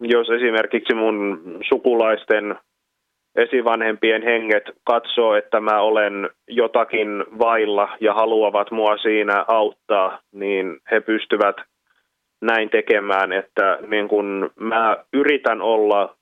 [0.00, 2.56] jos esimerkiksi mun sukulaisten
[3.36, 11.00] esivanhempien henget katsoo, että mä olen jotakin vailla ja haluavat mua siinä auttaa, niin he
[11.00, 11.56] pystyvät
[12.42, 16.16] näin tekemään, että niin kun mä yritän olla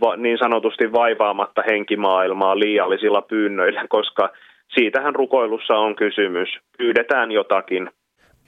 [0.00, 4.30] va, niin sanotusti vaivaamatta henkimaailmaa liiallisilla pyynnöillä, koska
[4.74, 6.48] siitähän rukoilussa on kysymys.
[6.78, 7.90] Pyydetään jotakin.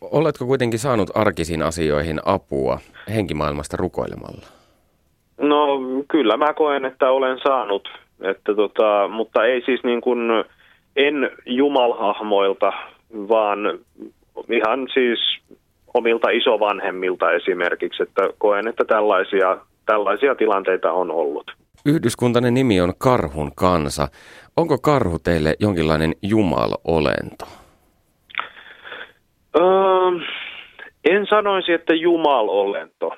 [0.00, 2.78] Oletko kuitenkin saanut arkisiin asioihin apua
[3.14, 4.46] henkimaailmasta rukoilemalla?
[5.40, 7.88] No kyllä mä koen, että olen saanut,
[8.20, 10.18] että tota, mutta ei siis niin kuin,
[10.96, 12.72] en jumalhahmoilta,
[13.28, 13.58] vaan
[14.50, 15.18] ihan siis
[15.94, 21.50] omilta isovanhemmilta esimerkiksi, että koen, että tällaisia, tällaisia tilanteita on ollut.
[21.86, 24.08] Yhdyskuntainen nimi on Karhun kansa.
[24.56, 27.44] Onko karhu teille jonkinlainen jumalolento?
[29.56, 29.62] Öö,
[31.04, 33.10] en sanoisi, että jumalolento.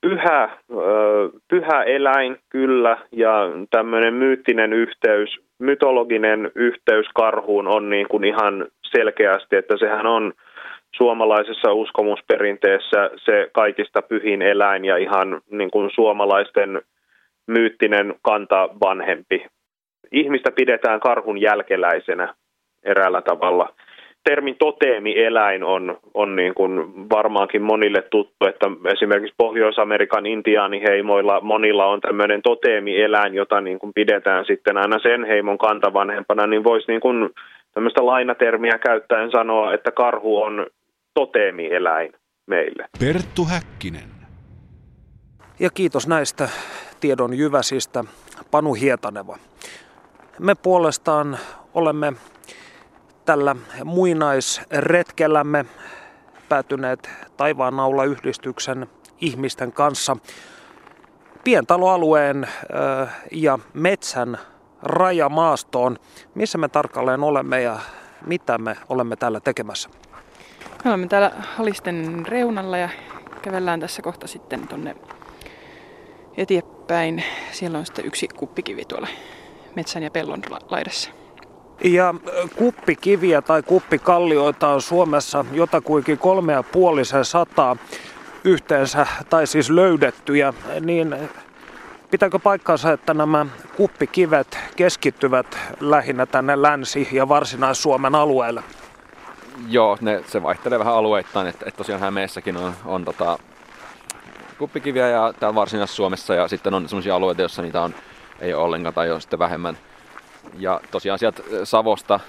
[0.00, 3.32] Pyhä, öö, pyhä eläin kyllä ja
[3.70, 10.32] tämmöinen myyttinen yhteys, mytologinen yhteys karhuun on niin kuin ihan selkeästi, että sehän on–
[10.96, 16.82] suomalaisessa uskomusperinteessä se kaikista pyhin eläin ja ihan niin kuin suomalaisten
[17.46, 19.46] myyttinen kanta vanhempi.
[20.12, 22.34] Ihmistä pidetään karhun jälkeläisenä
[22.84, 23.74] eräällä tavalla.
[24.24, 32.00] Termin toteemieläin on, on niin kuin varmaankin monille tuttu, että esimerkiksi Pohjois-Amerikan intiaaniheimoilla monilla on
[32.00, 37.30] tämmöinen toteemieläin, jota niin kuin pidetään sitten aina sen heimon kantavanhempana, niin voisi niin kuin
[37.74, 40.66] tämmöistä lainatermiä käyttäen sanoa, että karhu on
[41.14, 42.12] toteemieläin
[42.46, 42.88] meille.
[43.00, 44.08] Perttu Häkkinen.
[45.60, 46.48] Ja kiitos näistä
[47.00, 48.04] tiedon jyväsistä,
[48.50, 49.38] Panu Hietaneva.
[50.38, 51.38] Me puolestaan
[51.74, 52.12] olemme
[53.24, 55.64] tällä muinaisretkellämme
[56.48, 58.86] päätyneet taivaan naula yhdistyksen
[59.20, 60.16] ihmisten kanssa
[61.44, 62.48] pientaloalueen
[63.32, 64.38] ja metsän
[64.82, 65.96] rajamaastoon.
[66.34, 67.78] Missä me tarkalleen olemme ja
[68.26, 69.90] mitä me olemme täällä tekemässä?
[70.84, 72.88] Me olemme täällä Halisten reunalla ja
[73.42, 74.96] kävellään tässä kohta sitten tonne
[76.36, 77.24] eteenpäin.
[77.52, 79.08] Siellä on sitten yksi kuppikivi tuolla
[79.76, 81.10] metsän ja pellon laidassa.
[81.84, 82.14] Ja
[82.56, 87.76] kuppikiviä tai kuppikallioita on Suomessa jotakuinkin kolme ja puolisen sataa
[88.44, 91.16] yhteensä, tai siis löydettyjä, niin
[92.10, 98.62] pitääkö paikkaansa, että nämä kuppikivet keskittyvät lähinnä tänne Länsi- ja Varsinais-Suomen alueelle?
[99.68, 103.38] Joo, ne, se vaihtelee vähän alueittain, että, että tosiaan Hämeessäkin on, on tota,
[104.58, 107.94] kuppikiviä ja täällä Varsinais-Suomessa ja sitten on sellaisia alueita, joissa niitä on,
[108.40, 109.78] ei ole ollenkaan tai on sitten vähemmän.
[110.58, 112.20] Ja tosiaan sieltä Savosta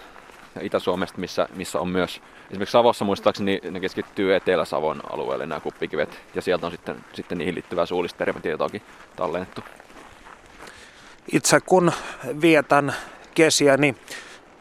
[0.56, 6.21] ja Itä-Suomesta, missä, missä on myös, esimerkiksi Savossa muistaakseni ne keskittyy Etelä-Savon alueelle nämä kuppikivet
[6.35, 8.81] ja sieltä on sitten, sitten niihin liittyvää suullista tervetietoakin
[9.15, 9.62] tallennettu.
[11.33, 11.91] Itse kun
[12.41, 12.93] vietän
[13.33, 13.97] kesiäni niin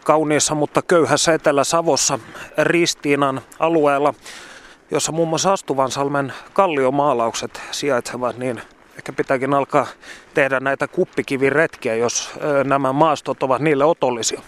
[0.05, 2.19] kauniissa, mutta köyhässä Etelä-Savossa
[2.59, 4.15] Ristiinan alueella,
[4.91, 8.63] jossa muun muassa Astuvansalmen kalliomaalaukset sijaitsevat, niin
[8.97, 9.87] ehkä pitääkin alkaa
[10.35, 12.31] tehdä näitä kuppikiviretkiä, jos
[12.65, 14.41] nämä maastot ovat niille otollisia.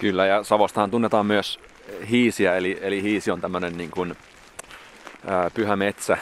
[0.00, 1.60] Kyllä, ja Savostahan tunnetaan myös
[2.10, 4.16] hiisiä, eli, eli hiisi on tämmöinen niin kuin,
[5.26, 6.18] ää, pyhä metsä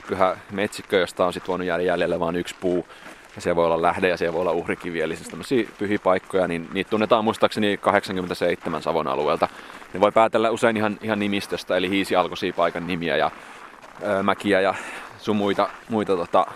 [0.00, 2.86] pyhä metsikkö, josta on sitten voinut jäädä jäljelle vain yksi puu.
[3.36, 6.48] Ja siellä voi olla lähde ja siellä voi olla uhrikivi, eli siis tämmöisiä pyhiä paikkoja,
[6.48, 9.48] niin niitä tunnetaan muistaakseni 87 Savon alueelta.
[9.94, 13.30] Ne voi päätellä usein ihan, ihan nimistöstä, eli hiisi alkoisia paikan nimiä ja
[14.02, 14.74] ö, mäkiä ja
[15.18, 16.46] sun muita, muita tota,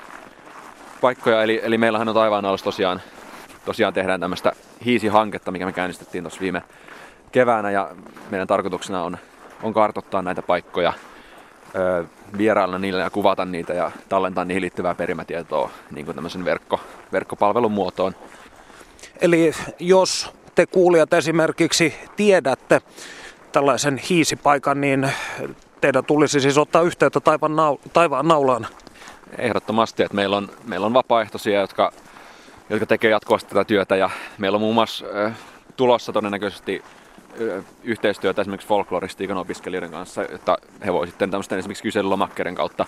[1.00, 1.42] paikkoja.
[1.42, 3.02] Eli, eli meillähän on taivaan alussa tosiaan,
[3.64, 4.52] tosiaan tehdään tämmöistä
[4.84, 6.62] hiisi-hanketta, mikä me käynnistettiin tuossa viime
[7.32, 7.90] keväänä ja
[8.30, 9.18] meidän tarkoituksena on,
[9.62, 10.92] on kartoittaa näitä paikkoja,
[11.74, 12.04] ö,
[12.38, 16.80] vierailla niille ja kuvata niitä ja tallentaa niihin liittyvää perimätietoa niin kuin tämmöisen verkko,
[17.12, 18.14] verkkopalvelun muotoon.
[19.20, 22.80] Eli jos te kuulijat esimerkiksi tiedätte
[23.52, 25.10] tällaisen hiisipaikan, niin
[25.80, 28.66] teidän tulisi siis ottaa yhteyttä taivaan, nau- taivaan naulaan.
[29.38, 31.92] Ehdottomasti, että meillä on, meillä on vapaaehtoisia, jotka,
[32.70, 35.32] jotka tekee jatkuvasti tätä työtä ja meillä on muun muassa äh,
[35.76, 36.82] tulossa todennäköisesti
[37.84, 42.86] yhteistyötä esimerkiksi folkloristiikan opiskelijoiden kanssa, että he voivat sitten tämmöisten esimerkiksi kyselylomakkeiden kautta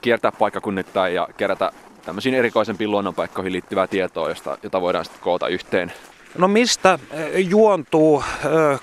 [0.00, 1.72] kiertää paikkakunnittain ja kerätä
[2.04, 5.92] tämmöisiin erikoisempiin luonnonpaikkoihin liittyvää tietoa, josta, jota voidaan sitten koota yhteen
[6.38, 6.98] No mistä
[7.36, 8.24] juontuu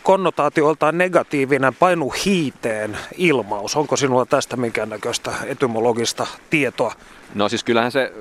[0.04, 3.76] konnotaatioltaan negatiivinen painu hiiteen ilmaus?
[3.76, 6.94] Onko sinulla tästä minkäännäköistä etymologista tietoa?
[7.36, 8.14] No siis kyllähän se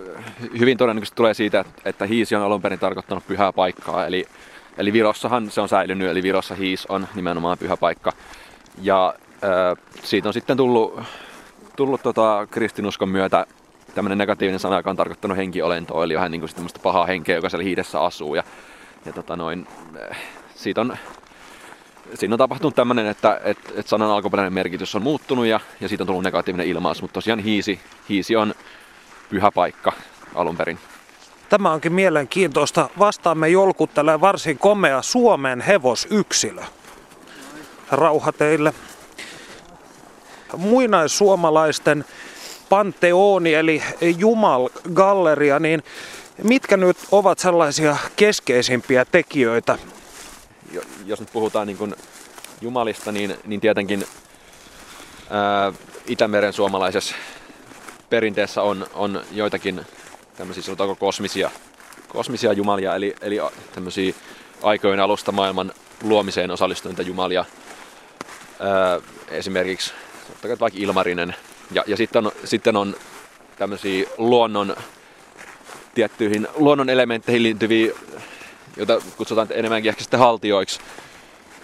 [0.59, 4.07] hyvin todennäköisesti tulee siitä, että hiisi on alun perin tarkoittanut pyhää paikkaa.
[4.07, 4.27] Eli,
[4.79, 8.13] eli Virossahan se on säilynyt, eli Virossa hiis on nimenomaan pyhä paikka.
[8.83, 11.01] Ja äh, siitä on sitten tullut,
[11.77, 13.47] tullut tota kristinuskon myötä
[13.95, 17.49] tämmöinen negatiivinen sana, joka on tarkoittanut henkiolentoa, eli vähän niin kuin tämmöistä pahaa henkeä, joka
[17.49, 18.35] siellä hiidessä asuu.
[18.35, 18.43] Ja
[19.05, 19.67] ja tota noin,
[20.55, 20.97] siitä on,
[22.15, 26.03] siinä on tapahtunut tämmöinen, että et, et sanan alkuperäinen merkitys on muuttunut ja, ja siitä
[26.03, 28.55] on tullut negatiivinen ilmaus, mutta tosiaan hiisi, hiisi on
[29.31, 29.93] pyhä paikka
[30.35, 30.79] alun perin.
[31.51, 32.91] Tämä onkin mielenkiintoista.
[32.99, 36.63] Vastaamme jolkuttelee varsin komea Suomen hevosyksilö.
[37.91, 38.75] Rauha teille.
[40.57, 42.05] Muinaissuomalaisten
[42.69, 45.83] panteoni eli Jumal-galleria, niin
[46.43, 49.79] Mitkä nyt ovat sellaisia keskeisimpiä tekijöitä?
[51.07, 51.95] Jos nyt puhutaan niin kuin
[52.61, 54.07] jumalista, niin, niin tietenkin
[55.31, 55.73] ää,
[56.07, 57.15] Itämeren suomalaisessa
[58.11, 59.87] perinteessä on, on joitakin
[60.41, 61.51] tämmöisiä sanotaanko kosmisia,
[62.09, 63.39] kosmisia jumalia, eli, eli
[63.75, 64.15] tämmöisiä
[64.63, 65.73] aikojen alusta maailman
[66.03, 67.45] luomiseen osallistuneita jumalia.
[68.61, 69.93] Ää, esimerkiksi
[70.61, 71.35] vaikka Ilmarinen.
[71.73, 72.97] Ja, ja sitten, on, sitten on
[73.57, 74.77] tämmöisiä luonnon
[75.95, 77.93] tiettyihin luonnon elementteihin liittyviä,
[78.77, 80.81] joita kutsutaan enemmänkin ehkä sitten haltioiksi.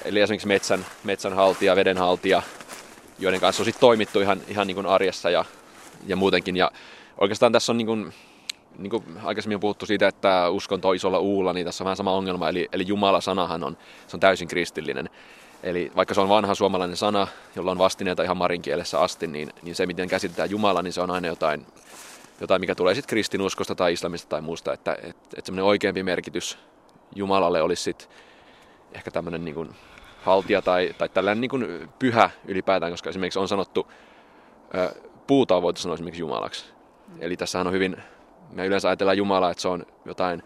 [0.05, 2.43] Eli esimerkiksi metsän, metsän haltija, veden haltija,
[3.19, 5.45] joiden kanssa on sitten toimittu ihan, ihan niin kuin arjessa ja,
[6.07, 6.57] ja muutenkin.
[6.57, 6.71] Ja
[7.19, 8.13] oikeastaan tässä on niin kuin,
[8.79, 11.97] niin kuin aikaisemmin on puhuttu siitä, että uskonto on isolla uulla, niin tässä on vähän
[11.97, 12.49] sama ongelma.
[12.49, 15.11] Eli, eli Jumala-sanahan on, se on täysin kristillinen.
[15.63, 19.75] Eli vaikka se on vanha suomalainen sana, jolla on vastineita ihan marinkielessä asti, niin, niin
[19.75, 21.67] se miten käsitetään Jumala, niin se on aina jotain
[22.41, 26.59] jotain, mikä tulee sitten kristinuskosta tai islamista tai muusta, että, että, että semmoinen oikeampi merkitys
[27.15, 28.09] Jumalalle olisi sitten
[28.93, 29.71] ehkä tämmöinen niin kuin
[30.23, 33.93] haltija tai, tai tällainen niin kuin pyhä ylipäätään, koska esimerkiksi on sanottu,
[35.27, 36.65] puuta on voitu sanoa esimerkiksi Jumalaksi.
[37.19, 37.97] Eli tässähän on hyvin,
[38.53, 40.43] me yleensä ajatellaan Jumalaa, että se on jotain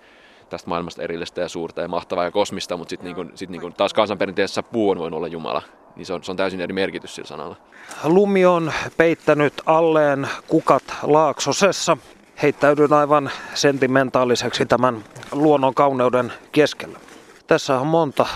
[0.50, 3.94] tästä maailmasta erillistä ja suurta ja mahtavaa ja kosmista, mutta sitten niin sit niin taas
[3.94, 5.62] kansanperinteessä puu on voinut olla Jumala
[5.96, 7.56] niin se on, se on täysin eri merkitys sillä sanalla.
[8.04, 11.96] Lumi on peittänyt alleen kukat Laaksosessa.
[12.42, 16.98] Heittäydyn aivan sentimentaaliseksi tämän luonnon kauneuden keskellä.
[17.46, 18.26] Tässä on monta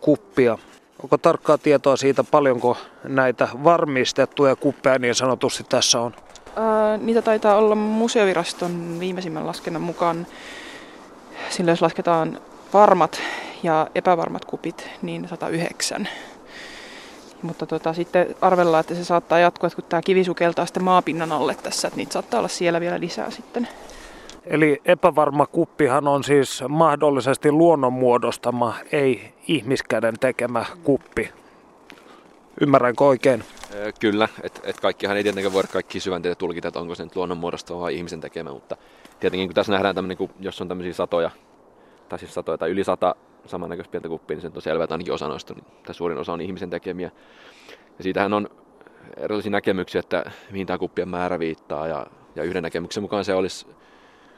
[0.00, 0.58] kuppia.
[1.02, 6.14] Onko tarkkaa tietoa siitä, paljonko näitä varmistettuja kuppeja niin sanotusti tässä on?
[6.56, 10.26] Ää, niitä taitaa olla museoviraston viimeisimmän laskennan mukaan.
[11.50, 12.40] Sillä jos lasketaan
[12.72, 13.20] varmat
[13.62, 16.08] ja epävarmat kupit, niin 109.
[17.42, 21.54] Mutta tota, sitten arvellaan, että se saattaa jatkua, kun tämä kivi sukeltaa sitten maapinnan alle
[21.54, 23.68] tässä, että niitä saattaa olla siellä vielä lisää sitten.
[24.46, 31.30] Eli epävarma kuppihan on siis mahdollisesti luonnon muodostama, ei ihmiskäden tekemä kuppi.
[32.60, 33.44] Ymmärränkö oikein?
[34.00, 37.38] Kyllä, että et kaikkihan ei tietenkään voida kaikki syvänteitä tulkita, että onko se nyt luonnon
[37.38, 38.76] muodostama vai ihmisen tekemä, mutta
[39.20, 41.30] tietenkin kun tässä nähdään tämmöinen, jos on tämmöisiä satoja,
[42.08, 43.14] tai siis satoja tai yli sata
[43.46, 46.32] samannäköistä pientä kuppia, niin se on selvä, että ainakin osa noista, niin, tai suurin osa
[46.32, 47.10] on ihmisen tekemiä.
[47.98, 48.50] Ja siitähän on
[49.16, 53.66] erilaisia näkemyksiä, että mihin tämä kuppien määrä viittaa, ja, ja yhden näkemyksen mukaan se olisi,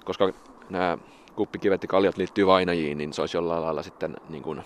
[0.04, 0.32] koska
[0.70, 0.98] nämä
[1.36, 4.62] kuppikivet ja kaljat liittyy vainajiin, niin se olisi jollain lailla sitten niin kuin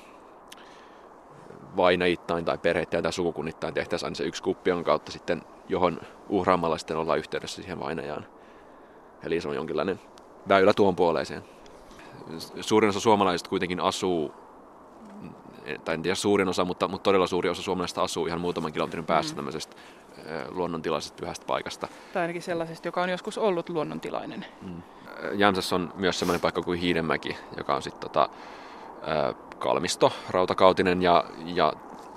[1.76, 6.78] vainajittain tai perheittäin tai sukukunnittain tehtäisiin aina se yksi kuppi, jonka kautta sitten, johon uhraamalla
[6.78, 8.26] sitten ollaan yhteydessä siihen vainajaan.
[9.22, 10.00] Eli se on jonkinlainen
[10.48, 11.42] väylä tuon puoleeseen
[12.60, 14.34] suurin osa suomalaisista kuitenkin asuu,
[15.84, 19.04] tai en tiedä suurin osa, mutta, mutta todella suuri osa suomalaisista asuu ihan muutaman kilometrin
[19.04, 19.36] päässä mm.
[19.36, 19.76] tämmöisestä
[20.48, 21.88] luonnontilaisesta pyhästä paikasta.
[22.12, 24.46] Tai ainakin sellaisesta, joka on joskus ollut luonnontilainen.
[24.62, 24.82] Mm.
[25.34, 28.28] Jämsässä on myös sellainen paikka kuin Hiidenmäki, joka on sitten tota,
[29.58, 31.72] kalmisto, rautakautinen ja, ja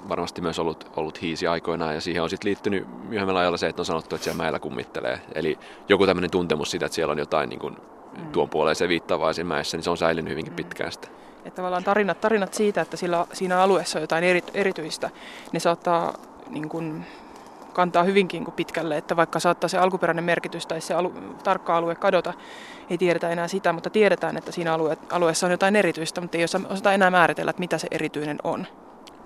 [0.09, 3.81] varmasti myös ollut, ollut hiisi aikoinaan ja siihen on sitten liittynyt myöhemmällä ajalla se, että
[3.81, 5.21] on sanottu, että siellä mäellä kummittelee.
[5.35, 7.77] Eli joku tämmöinen tuntemus siitä, että siellä on jotain niin kuin,
[8.17, 8.31] mm.
[8.31, 10.55] tuon puoleiseen viittaavaa siinä mäessä, niin se on säilynyt hyvinkin mm.
[10.55, 11.07] pitkään sitä.
[11.45, 15.09] Että tavallaan tarinat, tarinat siitä, että sillä, siinä alueessa on jotain eri, erityistä,
[15.51, 16.13] ne saattaa
[16.49, 17.05] niin kuin,
[17.73, 21.95] kantaa hyvinkin kuin pitkälle, että vaikka saattaa se alkuperäinen merkitys tai se alu, tarkka alue
[21.95, 22.33] kadota,
[22.89, 26.43] ei tiedetä enää sitä, mutta tiedetään, että siinä alue, alueessa on jotain erityistä, mutta ei
[26.43, 28.67] osata enää määritellä, että mitä se erityinen on.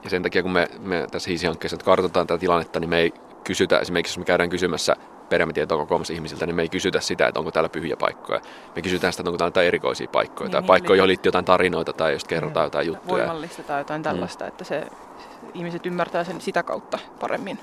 [0.03, 3.79] Ja sen takia, kun me, me tässä HISI-hankkeessa kartoitetaan tätä tilannetta, niin me ei kysytä,
[3.79, 4.95] esimerkiksi jos me käydään kysymässä
[5.29, 8.41] periaatetietoa kokoamassa ihmisiltä, niin me ei kysytä sitä, että onko täällä pyhiä paikkoja.
[8.75, 11.45] Me kysytään sitä, että onko täällä erikoisia paikkoja niin, tai niin, paikkoja, joihin liittyy jotain
[11.45, 12.67] tarinoita tai jos kerrotaan mm.
[12.67, 13.23] jotain juttuja.
[13.23, 14.47] Voimallistetaan jotain tällaista, mm.
[14.47, 14.87] että se,
[15.53, 17.59] ihmiset ymmärtää sen sitä kautta paremmin.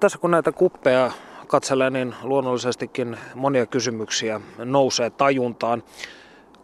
[0.00, 1.10] Tässä kun näitä kuppeja
[1.46, 5.82] katselee, niin luonnollisestikin monia kysymyksiä nousee tajuntaan.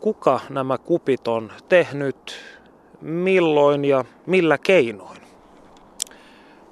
[0.01, 2.45] Kuka nämä kupit on tehnyt,
[3.01, 5.23] milloin ja millä keinoin?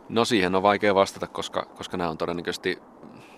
[0.08, 2.78] No siihen on vaikea vastata, koska, koska nämä on todennäköisesti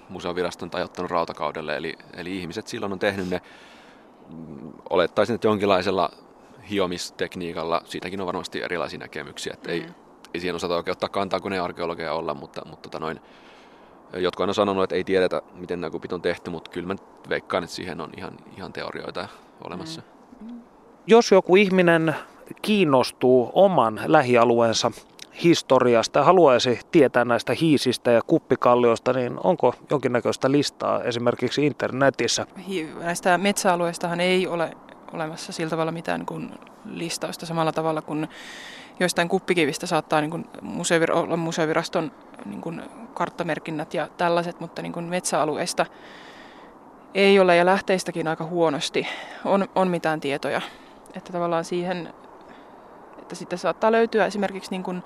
[0.08, 1.76] museoviraston tajottanut rautakaudelle.
[1.76, 3.40] Eli, eli ihmiset silloin on tehnyt ne,
[4.30, 6.10] mm, olettaisin, että jonkinlaisella
[6.70, 9.52] hiomistekniikalla, siitäkin on varmasti erilaisia näkemyksiä.
[9.52, 9.74] Että mm.
[9.74, 9.86] ei,
[10.34, 13.20] ei siihen osata oikein ottaa kantaa, kun ei arkeologia olla, mutta, mutta tota noin,
[14.16, 16.94] jotkut on sanonut, että ei tiedetä, miten nämä kupit on tehty, mutta kyllä mä
[17.28, 19.28] veikkaan, että siihen on ihan, ihan teorioita
[19.64, 20.02] olemassa.
[20.40, 20.60] Mm.
[21.06, 22.14] Jos joku ihminen
[22.62, 24.90] kiinnostuu oman lähialueensa
[25.44, 32.46] historiasta ja haluaisi tietää näistä hiisistä ja kuppikallioista, niin onko jonkinnäköistä listaa esimerkiksi internetissä?
[33.00, 34.76] Näistä metsäalueistahan ei ole
[35.12, 36.50] olemassa sillä tavalla mitään kuin
[36.84, 38.28] listausta samalla tavalla kuin
[39.00, 42.12] joistain kuppikivistä saattaa niin kuin museovir- olla museoviraston
[42.44, 42.82] niin kuin
[43.14, 45.86] karttamerkinnät ja tällaiset, mutta niin kuin metsäalueista
[47.14, 49.06] ei ole ja lähteistäkin aika huonosti
[49.44, 50.60] on, on mitään tietoja.
[51.14, 52.14] Että tavallaan siihen
[53.18, 55.02] että sitten saattaa löytyä esimerkiksi niin kuin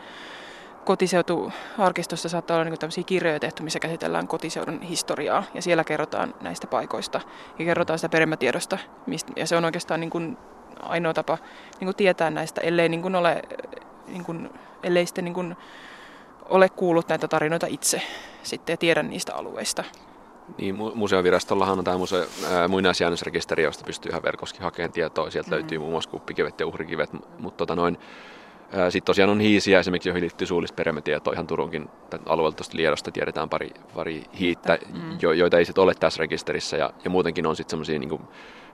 [0.85, 6.67] kotiseutuarkistossa saattaa olla niin tämmöisiä kirjoja tehty, missä käsitellään kotiseudun historiaa ja siellä kerrotaan näistä
[6.67, 7.21] paikoista
[7.59, 8.79] ja kerrotaan sitä perimätiedosta.
[9.37, 10.39] Ja se on oikeastaan niin kuin
[10.83, 11.39] ainoa tapa
[11.81, 13.43] niin kuin tietää näistä, ellei, niin kuin ole,
[14.09, 14.51] niin kuin,
[14.83, 15.57] ellei sitten niin kuin
[16.49, 18.03] ole kuullut näitä tarinoita itse
[18.43, 19.85] sitten ja tiedä niistä alueista.
[20.59, 22.25] Niin, museovirastollahan on tämä museo,
[22.69, 25.31] muinaisjäännösrekisteri, josta pystyy ihan verkoskin hakemaan tietoa.
[25.31, 25.55] Sieltä mm.
[25.55, 27.99] löytyy muun muassa kuppikivet ja uhrikivet, mutta tota noin,
[28.89, 31.89] sitten tosiaan on hiisiä esimerkiksi, joihin liittyy suullista perimätietoa ihan Turunkin
[32.27, 35.19] alueelta tuosta Liedosta tiedetään pari, pari hiittä, mm.
[35.23, 38.21] jo, joita ei sitten ole tässä rekisterissä ja, ja muutenkin on sitten semmoisia niin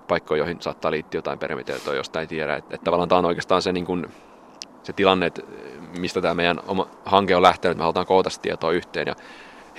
[0.09, 2.57] paikkoja, joihin saattaa liittyä jotain perimätietoa, josta ei tiedä.
[2.57, 4.07] Että et tavallaan tämä on oikeastaan se, niin kuin,
[4.83, 5.43] se tilanne, että
[5.99, 9.15] mistä tämä meidän oma hanke on lähtenyt, me halutaan koota tietoa yhteen ja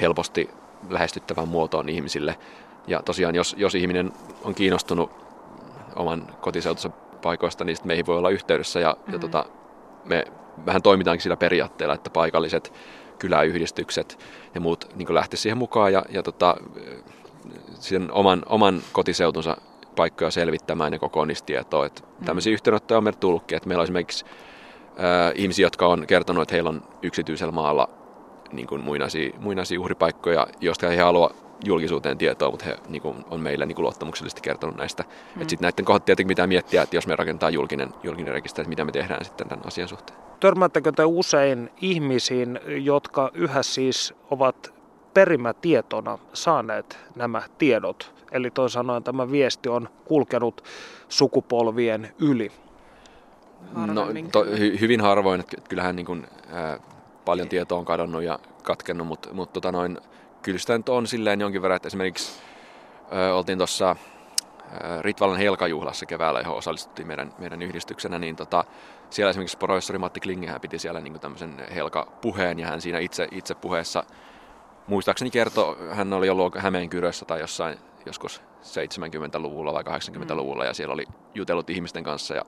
[0.01, 0.49] helposti
[0.89, 2.37] lähestyttävän muotoon ihmisille.
[2.87, 4.11] Ja tosiaan, jos, jos ihminen
[4.43, 5.11] on kiinnostunut
[5.95, 6.89] oman kotiseutunsa
[7.21, 9.13] paikoista, niin meihin voi olla yhteydessä ja, mm-hmm.
[9.13, 9.45] ja tota,
[10.05, 10.25] me
[10.65, 12.73] vähän toimitaankin sillä periaatteella, että paikalliset
[13.19, 14.19] kyläyhdistykset
[14.55, 16.57] ja muut niin lähtee siihen mukaan ja, ja tota,
[17.79, 19.57] sen oman, oman kotiseutunsa
[19.95, 21.85] paikkoja selvittämään ja kokoon niistä tietoa.
[21.85, 22.25] Että mm.
[22.25, 24.25] Tämmöisiä yhteydenottoja on meillä tullutkin, että meillä on esimerkiksi
[24.97, 27.89] ää, ihmisiä, jotka on kertonut, että heillä on yksityisellä maalla
[28.51, 31.31] niin kuin muinaisia, muinaisia uhripaikkoja, joista he halua
[31.65, 35.03] julkisuuteen tietoa, mutta he niin kuin, on meille niin kuin luottamuksellisesti kertonut näistä.
[35.35, 35.39] Mm.
[35.39, 38.85] Sitten näiden kohdalla tietenkin pitää miettiä, että jos me rakentaa julkinen, julkinen rekisteri, että mitä
[38.85, 40.19] me tehdään sitten tämän asian suhteen.
[40.39, 44.73] Törmäättekö te usein ihmisiin, jotka yhä siis ovat
[45.13, 48.13] perimätietona saaneet nämä tiedot?
[48.33, 50.63] Eli toisin sanoen tämä viesti on kulkenut
[51.09, 52.51] sukupolvien yli.
[53.75, 56.79] No, to, hy, hyvin harvoin, että kyllähän niin kuin, ää,
[57.25, 59.97] paljon tietoa on kadonnut ja katkennut, mutta, mutta tota noin,
[60.41, 62.41] kyllä sitä nyt on silleen jonkin verran, että esimerkiksi
[63.11, 63.95] ö, oltiin tuossa
[65.01, 68.63] Ritvalan Helkajuhlassa keväällä, johon osallistuttiin meidän, meidän yhdistyksenä, niin tota,
[69.09, 73.27] siellä esimerkiksi professori Matti Klinge hän piti siellä niin tämmöisen Helka-puheen ja hän siinä itse,
[73.31, 74.03] itse puheessa
[74.87, 81.05] muistaakseni kertoi, hän oli ollut Hämeenkyrössä tai jossain joskus 70-luvulla vai 80-luvulla ja siellä oli
[81.35, 82.41] jutellut ihmisten kanssa ja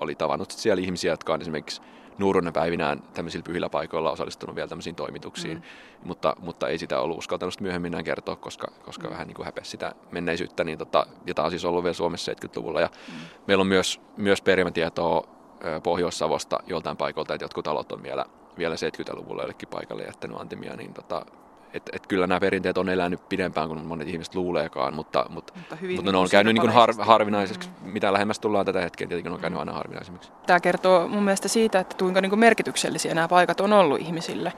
[0.00, 1.82] oli tavannut siellä ihmisiä, jotka on esimerkiksi
[2.18, 5.62] nuurunen päivinään tämmöisillä pyhillä paikoilla osallistunut vielä tämmöisiin toimituksiin, mm.
[6.04, 9.12] mutta, mutta ei sitä ollut uskaltanut myöhemmin enää kertoa, koska, koska mm.
[9.12, 12.32] vähän niin kuin häpesi sitä menneisyyttä, niin tota, ja tämä on siis ollut vielä Suomessa
[12.32, 13.14] 70-luvulla, ja mm.
[13.46, 15.36] meillä on myös, myös perimätietoa
[15.82, 18.24] Pohjois-Savosta joltain paikolta, että jotkut talot on vielä,
[18.58, 21.26] vielä 70-luvulla jollekin paikalle jättänyt antimia, niin tota,
[21.74, 25.76] et, et kyllä nämä perinteet on elänyt pidempään kuin monet ihmiset luuleekaan, mutta, mutta, mutta,
[25.76, 27.68] hyvin, mutta ne on käynyt niin har, harvinaiseksi.
[27.68, 27.90] Mm.
[27.90, 30.32] Mitä lähemmäs tullaan tätä hetkeä, tietenkin on käynyt aina harvinaisemmiksi.
[30.46, 34.52] Tämä kertoo mun mielestä siitä, että kuinka niin kuin merkityksellisiä nämä paikat on ollut ihmisille.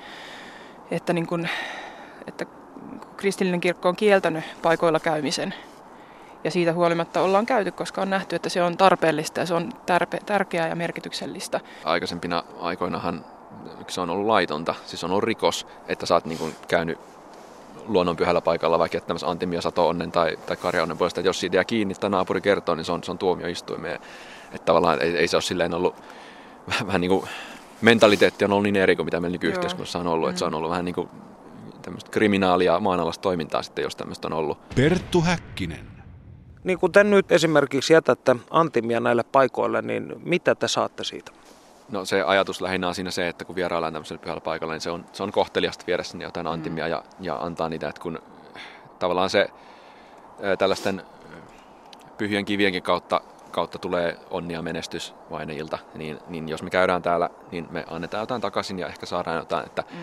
[0.90, 1.48] Että, niin kuin,
[2.26, 2.46] että
[3.16, 5.54] kristillinen kirkko on kieltänyt paikoilla käymisen.
[6.44, 9.72] Ja siitä huolimatta ollaan käyty, koska on nähty, että se on tarpeellista ja se on
[9.72, 11.60] tärpe- tärkeää ja merkityksellistä.
[11.84, 13.24] Aikaisempina aikoinahan
[13.88, 16.98] se on ollut laitonta, siis on ollut rikos, että sä oot niin kuin käynyt
[17.86, 21.20] luonnon pyhällä paikalla vaikka jättämässä antimia sato-onnen tai, tai karjaonnen puolesta.
[21.20, 24.00] Että jos siitä jää kiinni tai naapuri kertoo, niin se on, se on tuomioistuimeen.
[24.52, 25.94] Että tavallaan ei, ei se ole silleen ollut
[26.68, 27.24] vähän, vähän niin kuin
[27.80, 30.28] mentaliteetti on ollut niin eri kuin mitä meillä nykyyhteiskunnassa on ollut.
[30.28, 30.30] Mm.
[30.30, 31.08] Että se on ollut vähän niin kuin
[31.82, 34.58] tämmöistä kriminaalia maanalaista toimintaa sitten, jos tämmöistä on ollut.
[34.74, 35.86] Perttu Häkkinen.
[36.64, 41.32] Niin kun te nyt esimerkiksi jätätte antimia näille paikoille, niin mitä te saatte siitä?
[41.92, 44.90] No se ajatus lähinnä on siinä se, että kun vieraillaan tämmöisellä pyhällä paikalla, niin se
[44.90, 46.52] on, se on kohteliasta viedä sinne jotain mm.
[46.52, 46.90] antimia mm.
[46.90, 48.18] ja, ja antaa niitä, että kun
[48.98, 49.48] tavallaan se
[50.42, 51.02] ää, tällaisten
[52.18, 53.20] pyhien kivienkin kautta,
[53.50, 58.42] kautta tulee onnia menestys vainajilta, niin, niin jos me käydään täällä, niin me annetaan jotain
[58.42, 59.98] takaisin ja ehkä saadaan jotain, että mm.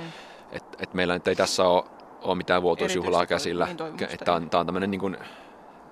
[0.52, 1.84] et, et meillä nyt ei tässä ole,
[2.22, 5.18] ole mitään vuotuisjuhlaa käsillä, niin että tämä on, tämä on tämmöinen niin kuin,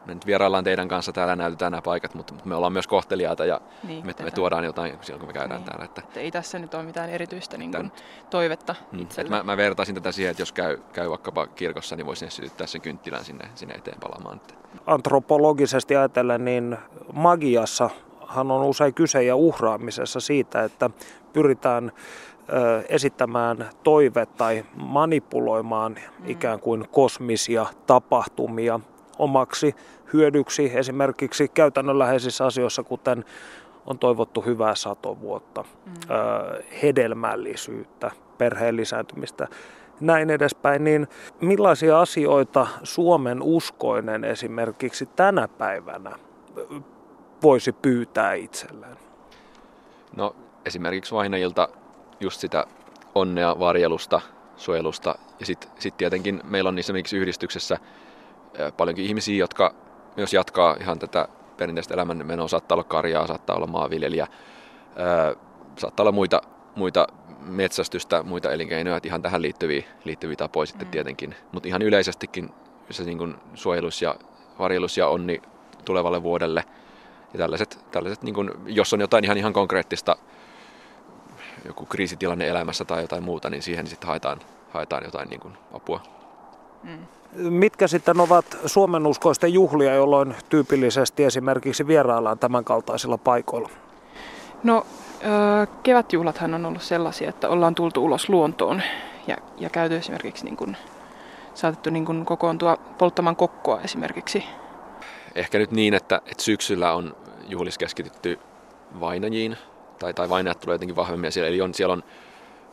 [0.06, 3.62] me nyt vieraillaan teidän kanssa täällä näytetään nämä paikat, mutta me ollaan myös kohteliaita ja
[3.84, 5.70] niin, me, me tuodaan jotain silloin, kun me käydään niin.
[5.70, 5.86] täällä.
[5.86, 7.92] Että, että ei tässä nyt ole mitään erityistä niin kuin,
[8.30, 12.32] toivetta mm, mä, mä vertaisin tätä siihen, että jos käy, käy vaikkapa kirkossa, niin voisin
[12.32, 14.42] sytyttää sen kynttilän sinne, sinne eteen palamaan.
[14.86, 16.78] Antropologisesti ajatellen, niin
[17.14, 17.90] magiassa
[18.28, 20.90] hän on usein kyse ja uhraamisessa siitä, että
[21.34, 21.92] pyritään
[22.90, 26.30] esittämään toive tai manipuloimaan mm.
[26.30, 28.80] ikään kuin kosmisia tapahtumia
[29.20, 29.76] omaksi
[30.14, 33.26] hyödyksi esimerkiksi käytännönläheisissä asioissa, kuten
[33.86, 35.94] on toivottu hyvää satovuotta, mm.
[36.84, 39.48] hedelmällisyyttä, perheen lisääntymistä,
[40.00, 41.08] näin edespäin, niin
[41.42, 46.16] millaisia asioita Suomen uskoinen esimerkiksi tänä päivänä
[47.44, 48.98] voisi pyytää itselleen?
[50.16, 50.36] No
[50.66, 51.70] esimerkiksi vainajilta
[52.20, 52.68] just sitä
[53.16, 54.22] onnea varjelusta,
[54.58, 57.78] suojelusta ja sitten sit tietenkin meillä on esimerkiksi yhdistyksessä
[58.78, 59.76] paljonkin ihmisiä, jotka
[60.18, 61.28] myös jatkaa ihan tätä
[61.58, 62.48] perinteistä elämänmenoa.
[62.48, 64.28] Saattaa olla karjaa, saattaa olla maanviljelijä,
[65.78, 66.42] saattaa olla muita,
[66.76, 67.08] muita
[67.40, 70.92] metsästystä, muita elinkeinoja, että ihan tähän liittyviä, liittyviä tapoja sitten mm.
[70.92, 71.36] tietenkin.
[71.52, 72.50] Mutta ihan yleisestikin
[72.90, 74.16] se niin kuin suojelus ja
[74.60, 75.42] varjelus ja onni
[75.86, 76.64] tulevalle vuodelle.
[77.34, 80.16] Ja tällaiset, tällaiset niin kuin, jos on jotain ihan, ihan konkreettista,
[81.66, 84.40] joku kriisitilanne elämässä tai jotain muuta, niin siihen sitten haetaan,
[84.70, 86.23] haetaan jotain niin kuin apua.
[86.84, 86.98] Mm.
[87.36, 93.70] Mitkä sitten ovat Suomen uskoisten juhlia, jolloin tyypillisesti esimerkiksi vieraillaan tämän kaltaisilla paikoilla?
[94.64, 94.86] No
[95.84, 98.82] kevätjuhlathan on ollut sellaisia, että ollaan tultu ulos luontoon
[99.28, 100.78] ja, ja käyty esimerkiksi niin kuin,
[101.54, 104.44] saatettu niin kuin kokoontua polttamaan kokkoa esimerkiksi.
[105.36, 107.16] Ehkä nyt niin, että, että syksyllä on
[107.48, 108.40] juhlis keskitytty
[109.00, 109.58] vainajiin,
[110.00, 111.50] tai, tai vainajat tulee jotenkin vahvemmin siellä.
[111.50, 112.04] Eli on, siellä on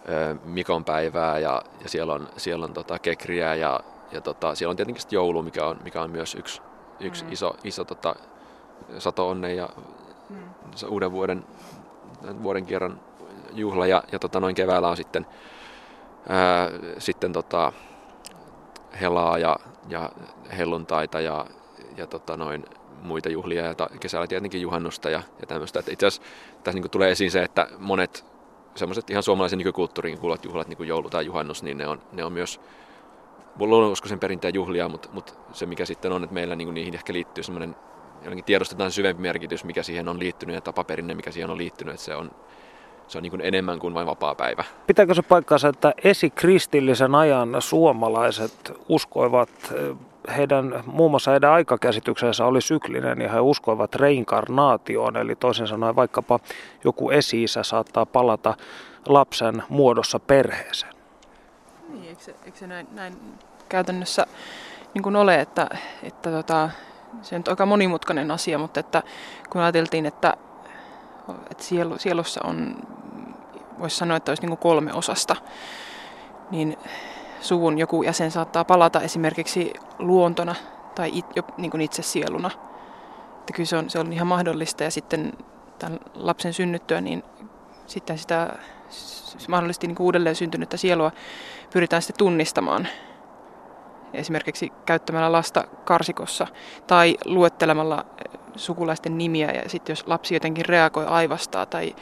[0.08, 3.80] ö, Mikon päivää ja, ja siellä on, siellä on tota, kekriä ja
[4.12, 6.62] ja tota, siellä on tietenkin joulu, mikä on, mikä on myös yksi,
[7.00, 7.32] yksi mm.
[7.32, 8.14] iso, iso tota,
[8.98, 9.68] sato-onne ja
[10.30, 10.50] mm.
[10.88, 11.44] uuden vuoden,
[12.42, 13.00] vuoden kierran
[13.52, 13.86] juhla.
[13.86, 15.26] Ja, ja tota, noin keväällä on sitten,
[16.28, 17.72] ää, sitten tota,
[19.00, 19.56] helaa ja,
[19.88, 20.11] ja
[20.58, 21.46] helluntaita ja,
[21.96, 22.64] ja tota, noin
[23.02, 25.82] muita juhlia ja ta, kesällä tietenkin juhannusta ja, ja tämmöistä.
[25.90, 26.22] Itse asiassa
[26.64, 28.24] tässä niin tulee esiin se, että monet
[28.74, 32.24] semmoiset ihan suomalaisen nykykulttuuriin kuuluvat juhlat, niin kuin joulu tai juhannus, niin ne on, ne
[32.24, 32.61] on myös
[33.68, 37.44] luonnonoskoisen perinteen juhlia, mutta, mutta se mikä sitten on, että meillä niin niihin ehkä liittyy
[37.44, 37.76] semmoinen,
[38.22, 42.04] jotenkin tiedostetaan syvempi merkitys, mikä siihen on liittynyt ja tapaperinne, mikä siihen on liittynyt, että
[42.04, 42.30] se on,
[43.08, 44.64] se on niin kuin enemmän kuin vain vapaa päivä.
[44.86, 49.96] Pitääkö se paikkaansa, että esikristillisen ajan suomalaiset uskoivat eh,
[50.36, 56.38] heidän, muun muassa heidän aikakäsityksensä oli syklinen ja he uskoivat reinkarnaatioon, eli toisin sanoen vaikkapa
[56.84, 58.54] joku esi saattaa palata
[59.06, 60.94] lapsen muodossa perheeseen.
[61.88, 63.16] Niin, eikö se, eikö se näin, näin
[63.71, 64.27] käytännössä
[64.95, 65.68] niin kuin ole, että,
[66.03, 66.71] että tota,
[67.23, 69.03] se on aika monimutkainen asia, mutta että
[69.51, 70.35] kun ajateltiin, että,
[71.51, 72.77] että sielu, sielussa on,
[73.79, 75.37] voisi sanoa, että olisi niin kuin kolme osasta,
[76.51, 76.77] niin
[77.41, 80.55] suvun joku jäsen saattaa palata esimerkiksi luontona
[80.95, 82.51] tai it, jo, niin kuin itse sieluna.
[83.39, 85.33] Että kyllä se on, se on ihan mahdollista ja sitten
[85.79, 87.23] tämän lapsen synnyttyä, niin
[87.87, 88.59] sitten sitä
[89.49, 91.12] mahdollisesti niin uudelleen syntynyttä sielua
[91.73, 92.89] pyritään sitten tunnistamaan
[94.14, 96.46] esimerkiksi käyttämällä lasta karsikossa
[96.86, 101.94] tai luettelemalla eh, sukulaisten nimiä ja sitten jos lapsi jotenkin reagoi aivastaa tai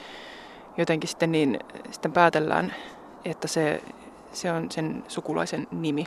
[0.79, 1.59] jotenkin sitten niin
[1.91, 2.75] sitten päätellään,
[3.25, 3.83] että se,
[4.33, 6.05] se on sen sukulaisen nimi.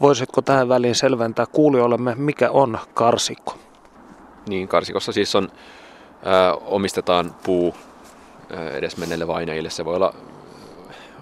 [0.00, 3.58] Voisitko tähän väliin selventää kuulijoillemme, mikä on karsikko?
[4.48, 5.48] Niin, karsikossa siis on,
[6.26, 7.74] ö, omistetaan puu
[8.72, 9.70] edesmenneille vainajille.
[9.70, 10.14] Se voi olla,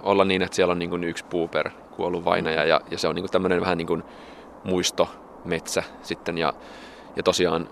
[0.03, 1.71] olla niin, että siellä on niin kuin yksi puu per
[2.01, 4.03] kuollut vainaja ja, ja se on niin kuin tämmöinen vähän niin kuin
[4.65, 6.53] muistometsä sitten ja,
[7.17, 7.69] ja tosiaan,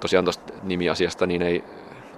[0.00, 1.64] tosiaan tuosta nimiasiasta niin ei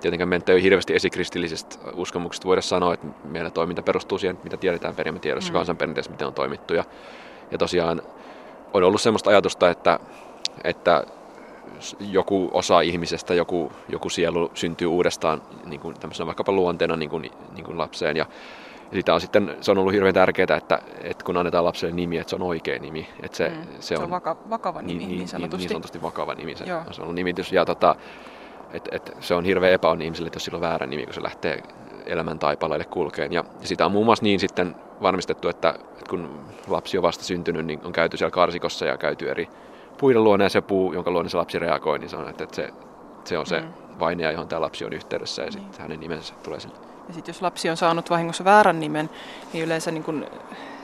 [0.00, 4.94] tietenkään meitä ei hirveästi esikristillisestä uskomuksesta voida sanoa, että meidän toiminta perustuu siihen, mitä tiedetään
[4.94, 5.54] perimätiedossa mm.
[5.54, 6.84] kansanperinteessä, miten on toimittu ja,
[7.50, 8.02] ja tosiaan
[8.72, 9.98] on ollut semmoista ajatusta, että,
[10.64, 11.04] että
[12.00, 17.30] joku osa ihmisestä, joku, joku sielu syntyy uudestaan niin kuin tämmöisenä vaikkapa luonteena niin kuin,
[17.52, 18.16] niin kuin lapseen.
[18.16, 18.26] Ja
[18.92, 22.30] sitä on sitten, se on ollut hirveän tärkeää, että, että kun annetaan lapselle nimi, että
[22.30, 23.08] se on oikea nimi.
[23.22, 25.56] Että se, mm, se, on, se on vaka, vakava nimi, niin, niin, niin sanotusti.
[25.56, 26.82] Niin, niin sanotusti vakava nimi, se, Joo.
[26.90, 27.52] se on nimitys.
[27.52, 27.96] Ja tota,
[28.72, 31.22] et, et se on hirveän epäonni ihmiselle, että jos sillä on väärä nimi, kun se
[31.22, 31.62] lähtee
[32.06, 33.32] elämän taipaleille kulkeen.
[33.32, 37.66] Ja sitä on muun muassa niin sitten varmistettu, että, että kun lapsi on vasta syntynyt,
[37.66, 39.48] niin on käyty siellä karsikossa ja käyty eri
[39.98, 42.70] puiden luona ja se puu, jonka luonne se lapsi reagoi, niin se on, että, se,
[43.24, 43.68] se on se mm.
[44.00, 45.52] vainea, johon tämä lapsi on yhteydessä ja niin.
[45.52, 46.91] sitten hänen nimensä tulee sinne.
[47.08, 49.10] Ja sitten jos lapsi on saanut vahingossa väärän nimen,
[49.52, 50.26] niin yleensä niin kun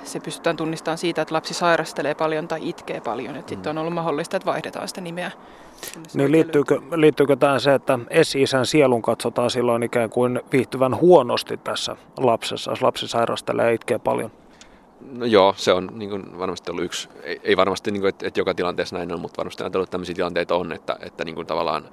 [0.04, 3.36] se pystytään tunnistamaan siitä, että lapsi sairastelee paljon tai itkee paljon.
[3.36, 3.56] Että mm.
[3.56, 5.30] sitten on ollut mahdollista, että vaihdetaan sitä nimeä.
[6.14, 11.96] Niin liittyykö, liittyykö tähän se, että esi-isän sielun katsotaan silloin ikään kuin viihtyvän huonosti tässä
[12.16, 14.30] lapsessa, jos lapsi sairastelee ja itkee paljon?
[15.12, 18.26] No joo, se on niin kuin varmasti ollut yksi, ei, ei varmasti, niin kuin, että,
[18.26, 21.34] että joka tilanteessa näin on, mutta varmasti ajatellut, että tämmöisiä tilanteita on, että, että niin
[21.34, 21.84] kuin tavallaan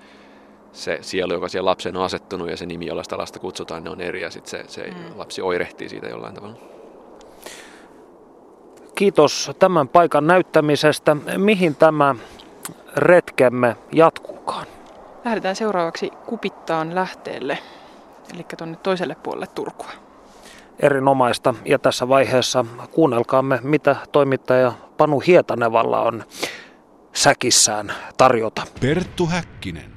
[0.75, 3.89] se sielu, joka siihen lapseen on asettunut ja se nimi, jolla sitä lasta kutsutaan, ne
[3.89, 4.95] on eri ja sitten se, se mm.
[5.15, 6.57] lapsi oirehtii siitä jollain tavalla.
[8.95, 11.17] Kiitos tämän paikan näyttämisestä.
[11.37, 12.15] Mihin tämä
[12.95, 14.67] retkemme jatkuukaan?
[15.25, 17.57] Lähdetään seuraavaksi Kupittaan lähteelle,
[18.33, 19.91] eli tuonne toiselle puolelle Turkua
[20.79, 21.53] erinomaista.
[21.65, 26.23] Ja tässä vaiheessa kuunnelkaamme, mitä toimittaja Panu Hietanevalla on
[27.13, 28.61] säkissään tarjota.
[28.81, 29.94] Perttu Häkkinen.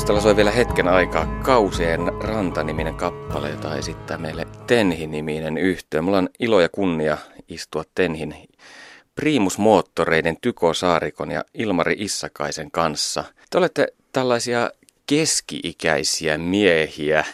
[0.00, 6.02] Taustalla soi vielä hetken aikaa Kausien rantaniminen kappale, jota esittää meille Tenhi-niminen yhtiö.
[6.02, 8.34] Mulla on ilo ja kunnia istua Tenhin
[9.14, 13.24] primusmoottoreiden Tyko Saarikon ja Ilmari Issakaisen kanssa.
[13.50, 14.70] Te olette tällaisia
[15.06, 17.24] keski-ikäisiä miehiä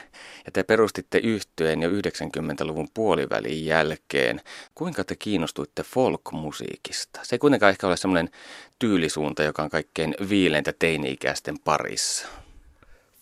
[0.47, 4.41] ja te perustitte yhtyeen jo 90-luvun puolivälin jälkeen.
[4.75, 7.21] Kuinka te kiinnostuitte folk-musiikista?
[7.23, 8.31] Se ei kuitenkaan ehkä ole semmoinen
[8.79, 12.29] tyylisuunta, joka on kaikkein viileintä teini-ikäisten parissa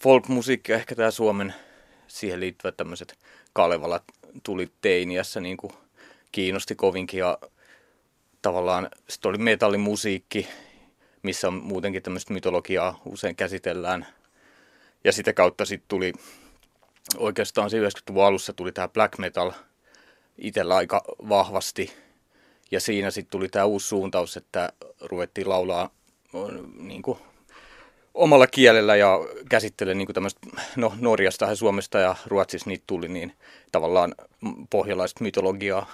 [0.05, 1.55] folkmusiikki ja ehkä tämä Suomen
[2.07, 3.18] siihen liittyvät tämmöiset
[3.52, 4.02] Kalevalat
[4.42, 5.72] tuli teiniässä niin kuin
[6.32, 7.38] kiinnosti kovinkin ja
[8.42, 10.48] tavallaan sitten oli metallimusiikki,
[11.22, 14.07] missä on muutenkin tämmöistä mytologiaa usein käsitellään.
[15.05, 16.12] Ja sitä kautta sitten tuli
[17.16, 19.52] oikeastaan 90-luvun alussa tuli tämä black metal
[20.38, 21.92] itsellä aika vahvasti.
[22.70, 25.90] Ja siinä sitten tuli tämä uusi suuntaus, että ruvettiin laulaa
[26.78, 27.18] niin kuin
[28.14, 30.40] omalla kielellä ja käsittelen niin tämmöistä,
[30.76, 33.32] no Norjasta ja Suomesta ja Ruotsissa niitä tuli, niin
[33.72, 34.14] tavallaan
[34.70, 35.90] pohjalaista mytologiaa.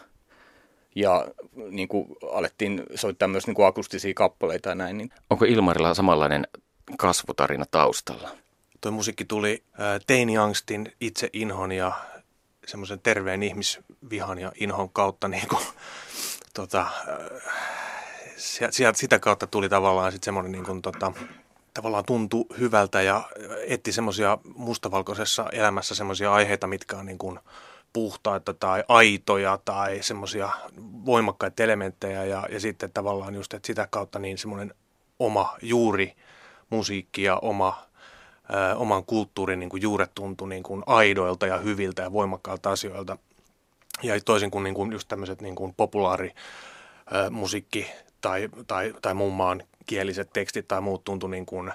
[0.94, 1.26] Ja
[1.70, 4.98] niin kuin alettiin soittaa myös niin kuin akustisia kappaleita ja näin.
[4.98, 5.10] Niin.
[5.30, 6.46] Onko Ilmarilla samanlainen
[6.98, 8.30] kasvutarina taustalla?
[8.80, 9.62] Tuo musiikki tuli
[10.06, 11.92] teiniangstin, itse inhon ja
[12.66, 15.62] semmoisen terveen ihmisvihan ja inhon kautta niin kuin,
[16.54, 16.86] tota,
[18.36, 21.12] sieltä, sitä kautta tuli tavallaan sitten semmoinen niin kuin, tota,
[21.74, 23.22] tavallaan tuntui hyvältä ja
[23.66, 27.38] etti semmoisia mustavalkoisessa elämässä semmoisia aiheita, mitkä on niin kuin
[27.92, 30.50] puhtaita tai aitoja tai semmoisia
[31.06, 34.74] voimakkaita elementtejä ja, ja sitten tavallaan just, että sitä kautta niin semmoinen
[35.18, 36.16] oma juuri
[36.70, 37.86] musiikki ja oma,
[38.54, 43.18] ö, oman kulttuurin niin kuin juuret tuntui niin kuin aidoilta ja hyviltä ja voimakkailta asioilta.
[44.02, 46.34] Ja toisin kuin, niin kuin just tämmöiset niin kuin populaari
[47.30, 47.86] musiikki
[48.20, 51.72] tai, tai, tai muun maan kieliset tekstit tai muut tuntui niin kuin,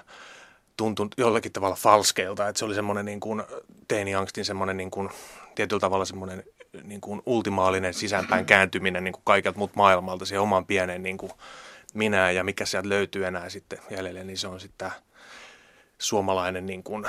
[0.76, 3.42] tuntui jollakin tavalla falskeilta, että se oli semmoinen niin kuin
[3.88, 5.08] teiniangstin semmoinen niin kuin,
[5.54, 6.42] tietyllä tavalla semmoinen
[6.82, 11.32] niin kuin ultimaalinen sisäänpäin kääntyminen niin kuin kaikelta muut maailmalta siihen oman pienen niin kuin
[11.94, 14.90] minä ja mikä sieltä löytyy enää sitten jäljelle, niin se on sitten
[15.98, 17.06] suomalainen niin kuin,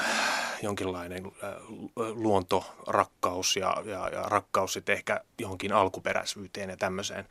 [0.61, 1.53] jonkinlainen äh,
[1.97, 7.25] luontorakkaus ja, ja, ja rakkaus sitten ehkä johonkin alkuperäisyyteen ja tämmöiseen.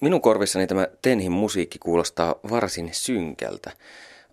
[0.00, 3.70] Minun korvissani tämä Tenhin musiikki kuulostaa varsin synkältä.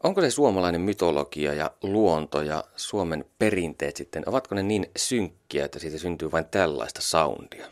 [0.03, 5.79] Onko se suomalainen mytologia ja luonto ja Suomen perinteet sitten, ovatko ne niin synkkiä, että
[5.79, 7.67] siitä syntyy vain tällaista soundia?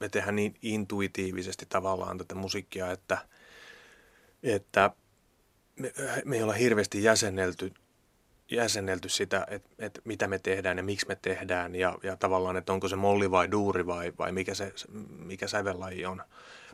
[0.00, 3.18] Me tehdään niin intuitiivisesti tavallaan tätä musiikkia, että,
[4.42, 4.90] että
[5.76, 5.92] me,
[6.24, 7.72] me ei olla hirveästi jäsennelty
[8.50, 12.72] jäsennelty sitä, että, että mitä me tehdään ja miksi me tehdään ja, ja tavallaan, että
[12.72, 14.72] onko se molli vai duuri vai, vai mikä, se,
[15.18, 16.22] mikä sävellaji on.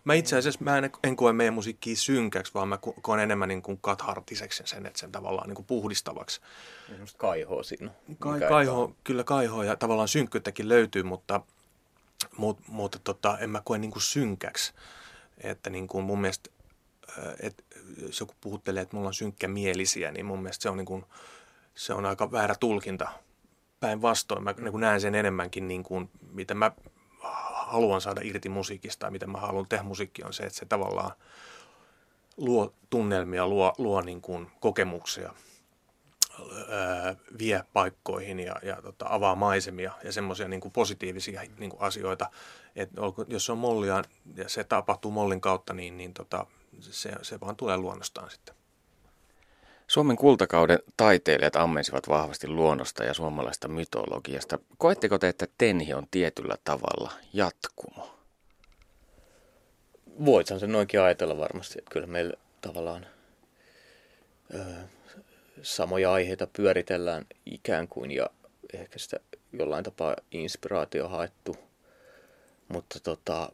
[0.06, 3.62] Mä itse asiassa mä en, en koe meidän musiikkia synkäksi, vaan mä koen enemmän niin
[3.62, 6.40] kuin kathartiseksi sen, että sen tavallaan niin kuin puhdistavaksi.
[7.16, 7.90] Kaihoa siinä.
[8.18, 11.40] Kai, kaiho, kyllä kaihoa ja tavallaan synkkyyttäkin löytyy, mutta,
[12.36, 14.72] mutta, mutta tota, en mä koe niin kuin synkäksi.
[15.38, 16.50] Että niin kuin mun mielestä,
[17.40, 17.62] että
[18.02, 21.04] jos joku puhuttelee, että me ollaan synkkämielisiä, niin mun mielestä se on, niin kuin,
[21.74, 23.08] se on aika väärä tulkinta.
[23.80, 26.70] Päinvastoin mä niin kuin näen sen enemmänkin, niin kuin, mitä mä
[27.66, 31.10] haluan saada irti musiikista ja mitä mä haluan tehdä musiikki on se, että se tavallaan
[32.36, 35.34] luo tunnelmia, luo, luo niin kuin kokemuksia,
[37.38, 42.30] vie paikkoihin ja, ja tota, avaa maisemia ja semmoisia niin positiivisia niin kuin asioita.
[42.76, 42.90] Et
[43.28, 44.02] jos se on mollia
[44.36, 46.46] ja se tapahtuu mollin kautta, niin, niin tota,
[46.80, 48.54] se, se vaan tulee luonnostaan sitten.
[49.86, 54.58] Suomen kultakauden taiteilijat ammensivat vahvasti luonnosta ja suomalaista mytologiasta.
[54.78, 58.18] Koetteko te, että Tenhi on tietyllä tavalla jatkumo?
[60.24, 63.06] Voithan sen noinkin ajatella varmasti, että kyllä meillä tavallaan
[64.54, 64.58] ö,
[65.62, 68.30] samoja aiheita pyöritellään ikään kuin ja
[68.72, 69.20] ehkä sitä
[69.52, 71.56] jollain tapaa inspiraatio haettu.
[72.68, 73.52] Mutta tota...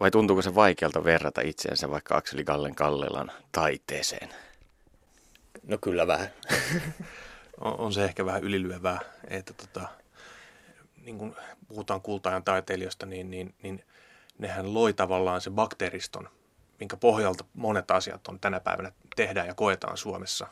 [0.00, 4.28] Vai tuntuuko se vaikealta verrata itseensä vaikka Akseli Gallen Kallelan taiteeseen?
[5.70, 6.30] No kyllä vähän.
[7.60, 9.88] on, on se ehkä vähän ylilyövää, että tota,
[11.02, 11.36] niin kun
[11.68, 13.84] puhutaan kultaajan taiteilijoista, niin, niin, niin
[14.38, 16.28] nehän loi tavallaan se bakteeriston,
[16.80, 20.46] minkä pohjalta monet asiat on tänä päivänä tehdään ja koetaan Suomessa.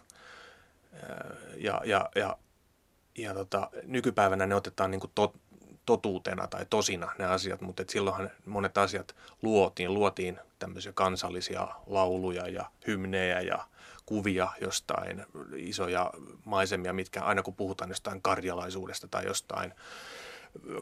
[1.56, 2.38] Ja, ja, ja,
[3.18, 5.34] ja tota, nykypäivänä ne otetaan niin tot,
[5.86, 9.94] totuutena tai tosina ne asiat, mutta et silloinhan monet asiat luotiin.
[9.94, 13.64] Luotiin tämmöisiä kansallisia lauluja ja hymnejä ja
[14.08, 15.24] kuvia jostain,
[15.56, 16.10] isoja
[16.44, 19.74] maisemia, mitkä aina kun puhutaan jostain karjalaisuudesta tai jostain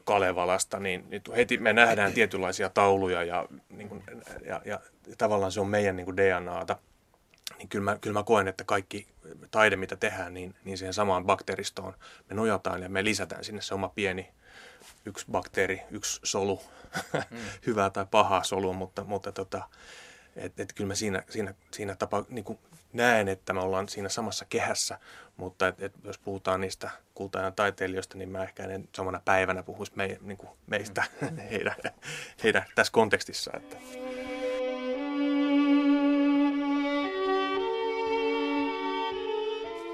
[0.05, 4.05] Kalevalasta, niin, niin heti me nähdään tietynlaisia tauluja ja, niin kuin,
[4.47, 6.77] ja, ja, ja tavallaan se on meidän niin kuin DNAta.
[7.59, 9.09] Niin kyllä mä, kyllä mä koen, että kaikki
[9.51, 11.95] taide, mitä tehdään, niin, niin siihen samaan bakteeristoon
[12.29, 14.31] me nojataan ja me lisätään sinne se oma pieni
[15.05, 16.63] yksi bakteeri, yksi solu,
[17.13, 17.39] mm.
[17.67, 19.69] hyvää tai pahaa solua, mutta, mutta tota,
[20.37, 22.59] et, et kyllä mä siinä, siinä, siinä tapa niin kuin
[22.93, 24.99] näen, että me ollaan siinä samassa kehässä,
[25.37, 29.93] mutta et, et jos puhutaan niistä kultaajan taiteilijoista, niin mä ehkä en samana päivänä puhuisi
[29.95, 31.37] me, niin kuin meistä mm.
[31.51, 31.77] heidän,
[32.43, 33.51] heidän tässä kontekstissa.
[33.57, 33.77] Että.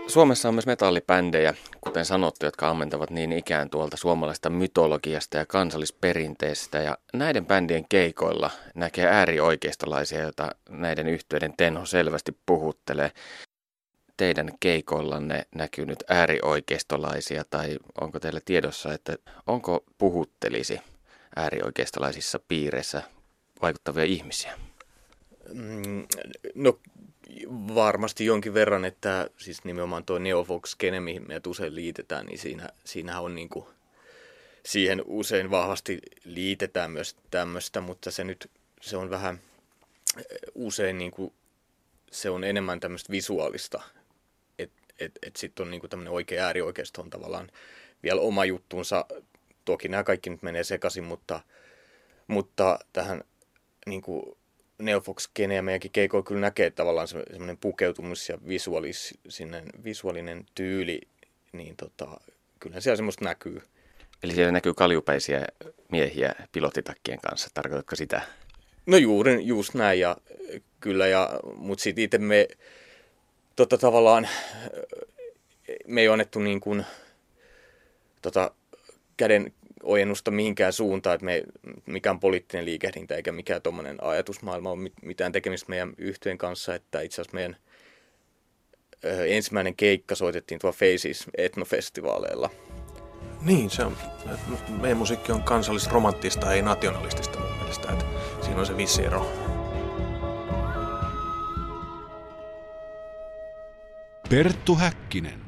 [0.06, 6.78] Suomessa on myös metallipändejä, kuten sanottu, jotka ammentavat niin ikään tuolta suomalaista mytologiasta ja kansallisperinteestä.
[6.78, 13.10] Ja näiden bändien keikoilla näkee äärioikeistolaisia, joita näiden yhteyden Tenho selvästi puhuttelee.
[14.16, 20.80] Teidän keikoillanne näkyy nyt äärioikeistolaisia, tai onko teillä tiedossa, että onko puhuttelisi
[21.36, 23.02] äärioikeistolaisissa piireissä
[23.62, 24.58] vaikuttavia ihmisiä?
[25.52, 26.06] Mm,
[26.54, 26.78] no
[27.74, 33.20] varmasti jonkin verran, että siis nimenomaan tuo Neofox-skene, mihin meidät usein liitetään, niin siinä, siinä
[33.20, 33.66] on niin kuin,
[34.66, 38.50] siihen usein vahvasti liitetään myös tämmöistä, mutta se nyt
[38.80, 39.40] se on vähän
[40.54, 41.32] usein niin kuin,
[42.10, 43.82] se on enemmän tämmöistä visuaalista,
[44.58, 47.50] että et, et sitten on niin tämmöinen oikea äärioikeisto on tavallaan
[48.02, 49.04] vielä oma juttunsa.
[49.64, 51.40] Toki nämä kaikki nyt menee sekaisin, mutta,
[52.26, 53.24] mutta tähän
[53.86, 54.38] niin kuin
[54.84, 61.00] Neofox-kene ja meidänkin keikoilla kyllä näkee tavallaan semmoinen pukeutumus ja visuaalinen, visuaalinen tyyli,
[61.52, 62.20] niin tota,
[62.60, 63.62] kyllähän siellä semmoista näkyy.
[64.22, 65.46] Eli siellä näkyy kaljupäisiä
[65.90, 68.22] miehiä pilottitakkien kanssa, tarkoitatko sitä?
[68.86, 70.16] No juuri, just näin, ja
[70.80, 72.48] kyllä, ja, mutta sitten itse me
[73.56, 74.28] tota, tavallaan,
[75.86, 76.84] me ei annettu niin kuin,
[78.22, 78.54] tota,
[79.16, 79.52] käden
[79.82, 81.42] ojennusta mihinkään suuntaan, että me
[81.86, 87.20] mikään poliittinen liikehdintä eikä mikään tuommoinen ajatusmaailma ole mitään tekemistä meidän yhteen kanssa, että itse
[87.20, 87.56] asiassa meidän
[89.04, 92.50] ö, ensimmäinen keikka soitettiin tuolla Faces etnofestivaaleilla.
[93.42, 93.96] Niin, se on,
[94.80, 98.04] meidän musiikki on kansallisromanttista, ei nationalistista mun mielestä, että
[98.40, 99.32] siinä on se vissi ero.
[104.30, 105.42] Perttu Häkkinen.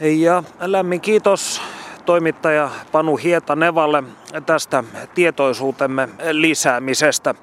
[0.00, 1.60] Hei ja lämmin kiitos
[2.08, 4.02] toimittaja Panu Hietanevalle
[4.46, 4.84] tästä
[5.14, 7.34] tietoisuutemme lisäämisestä.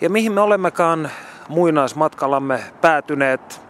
[0.00, 1.10] Ja mihin me olemmekaan
[1.48, 3.60] muinaismatkallamme päätyneet?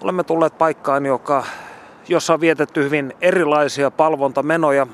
[0.00, 1.44] Olemme tulleet paikkaan, joka,
[2.08, 4.86] jossa on vietetty hyvin erilaisia palvontamenoja.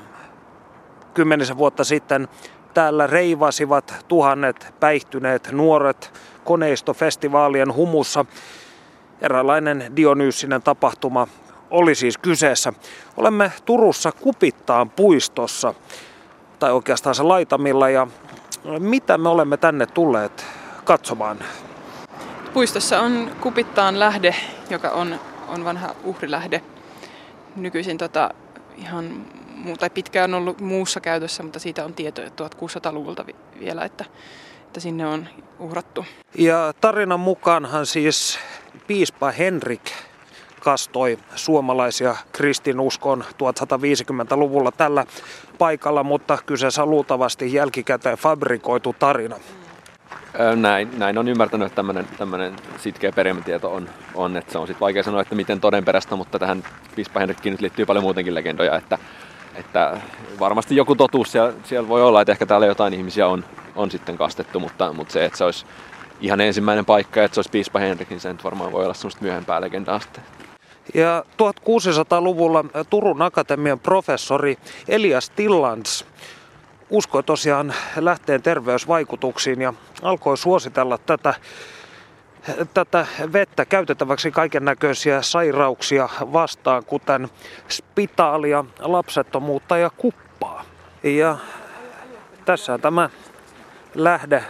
[1.13, 2.27] Kymmenisen vuotta sitten
[2.73, 6.13] täällä reivasivat tuhannet päihtyneet nuoret
[6.43, 8.25] koneistofestivaalien humussa.
[9.21, 11.27] Eräänlainen Dionyysinen tapahtuma
[11.71, 12.73] oli siis kyseessä.
[13.17, 15.73] Olemme Turussa Kupittaan puistossa,
[16.59, 18.07] tai oikeastaan se laitamilla, ja
[18.79, 20.45] mitä me olemme tänne tulleet
[20.83, 21.39] katsomaan?
[22.53, 24.35] Puistossa on Kupittaan lähde,
[24.69, 26.61] joka on, on vanha uhrilähde.
[27.55, 28.29] Nykyisin tota,
[28.77, 29.25] ihan
[29.79, 33.25] tai pitkään ollut muussa käytössä, mutta siitä on tietoja 1600-luvulta
[33.59, 34.05] vielä, että,
[34.65, 35.27] että sinne on
[35.59, 36.05] uhrattu.
[36.37, 38.39] Ja tarinan mukaanhan siis
[38.87, 39.91] piispa Henrik
[40.67, 45.05] kastoi suomalaisia kristinuskon 1150-luvulla tällä
[45.57, 49.35] paikalla, mutta kyseessä on luultavasti jälkikäteen fabrikoitu tarina.
[50.55, 51.83] Näin, näin on ymmärtänyt, että
[52.17, 56.39] tämmöinen, sitkeä perimätieto on, on, että se on sitten vaikea sanoa, että miten todenperäistä, mutta
[56.39, 56.63] tähän
[56.95, 58.97] Pispa Henrikkiin nyt liittyy paljon muutenkin legendoja, että,
[59.55, 60.01] että
[60.39, 63.45] varmasti joku totuus siellä, siellä voi olla, että ehkä täällä jotain ihmisiä on,
[63.75, 65.65] on sitten kastettu, mutta, mutta se, että se olisi
[66.21, 69.21] ihan ensimmäinen paikka, että se olisi Piispa Henrik, niin se nyt varmaan voi olla semmoista
[69.21, 70.23] myöhempää legendaa sitten.
[70.93, 74.57] Ja 1600-luvulla Turun Akatemian professori
[74.87, 76.05] Elias Tillands
[76.89, 81.33] uskoi tosiaan lähteen terveysvaikutuksiin ja alkoi suositella tätä,
[82.73, 87.29] tätä vettä käytettäväksi kaiken näköisiä sairauksia vastaan, kuten
[87.69, 90.65] spitaalia, lapsettomuutta ja kuppaa.
[91.03, 91.37] Ja
[92.45, 93.09] tässä tämä
[93.95, 94.43] lähde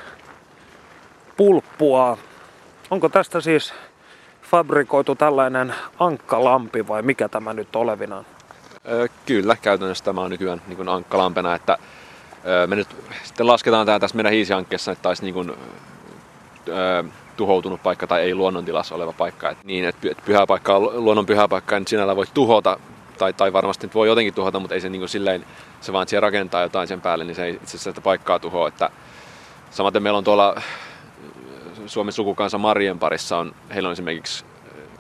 [1.38, 2.18] pulppua.
[2.92, 3.74] Onko tästä siis
[4.52, 8.26] fabrikoitu tällainen ankkalampi vai mikä tämä nyt olevinaan?
[9.26, 11.78] Kyllä, käytännössä tämä on nykyään niin kuin ankkalampena, että
[12.68, 12.88] me nyt
[13.24, 15.54] sitten lasketaan tämä tässä meidän hiisihankkeessa, että olisi niin kuin,
[17.38, 19.50] tuhoutunut paikka tai ei luonnontilassa oleva paikka.
[19.50, 22.80] Et niin, että pyhä paikka on luonnon pyhä paikka, niin sinällä voi tuhota,
[23.18, 25.46] tai, tai varmasti voi jotenkin tuhota, mutta ei se niin kuin silleen,
[25.82, 28.40] se vaan, että siellä rakentaa jotain sen päälle, niin se ei itse asiassa sitä paikkaa
[28.40, 28.68] tuhoa.
[28.68, 28.90] Että
[29.72, 30.62] samaten meillä on tuolla
[31.86, 34.46] Suomen sukukansa Marien parissa, on, heillä on esimerkiksi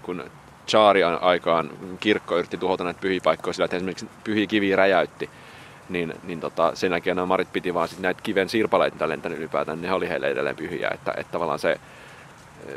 [0.01, 0.23] kun
[0.67, 1.69] Chaarian aikaan
[1.99, 5.30] kirkko yritti tuhota näitä pyhiä paikkoja sillä, että esimerkiksi pyhiä kiviä räjäytti,
[5.89, 9.82] niin, niin tota, sen jälkeen nämä marit piti vaan sit näitä kiven sirpaleita lentänyt ylipäätään,
[9.82, 10.89] niin ne oli heille edelleen pyhiä.
[10.93, 11.80] Että, että tavallaan se,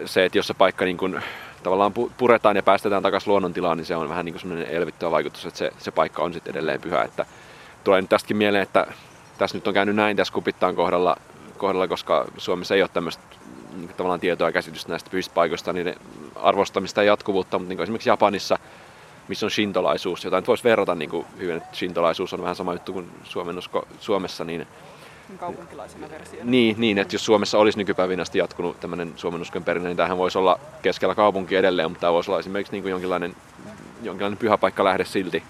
[0.04, 1.20] se, että jos se paikka niin kun,
[1.62, 5.46] tavallaan puretaan ja päästetään takaisin luonnontilaan, niin se on vähän niin kuin semmoinen elvyttävä vaikutus,
[5.46, 7.02] että se, se paikka on sitten edelleen pyhä.
[7.02, 7.26] Että
[7.84, 8.86] tulee nyt tästäkin mieleen, että
[9.38, 11.16] tässä nyt on käynyt näin tässä kupittaan kohdalla,
[11.58, 13.22] kohdalla koska Suomessa ei ole tämmöistä
[13.76, 15.96] niin tavallaan tietoa ja käsitystä näistä pyhistä paikoista, niiden
[16.34, 18.58] arvostamista ja jatkuvuutta, mutta niin esimerkiksi Japanissa,
[19.28, 22.72] missä on shintolaisuus, jota nyt voisi verrata niin kuin hyvin, että shintolaisuus on vähän sama
[22.72, 24.66] juttu kuin suomennusko Suomessa, niin
[25.38, 26.50] kaupunkilaisena versiona.
[26.50, 30.38] Niin, niin, että jos Suomessa olisi nykypäivinä asti jatkunut tämmöinen suomennuskon perinne, niin tämähän voisi
[30.38, 33.36] olla keskellä kaupunkia edelleen, mutta tämä voisi olla esimerkiksi niin kuin jonkinlainen,
[34.02, 35.42] jonkinlainen pyhä paikka lähde silti,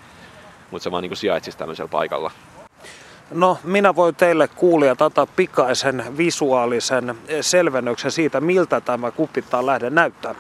[0.71, 2.31] mutta se vaan niin kuin sijaitsisi tämmöisellä paikalla.
[3.31, 10.35] No, minä voin teille kuulia tätä pikaisen visuaalisen selvennyksen siitä, miltä tämä kupittaa lähde näyttää.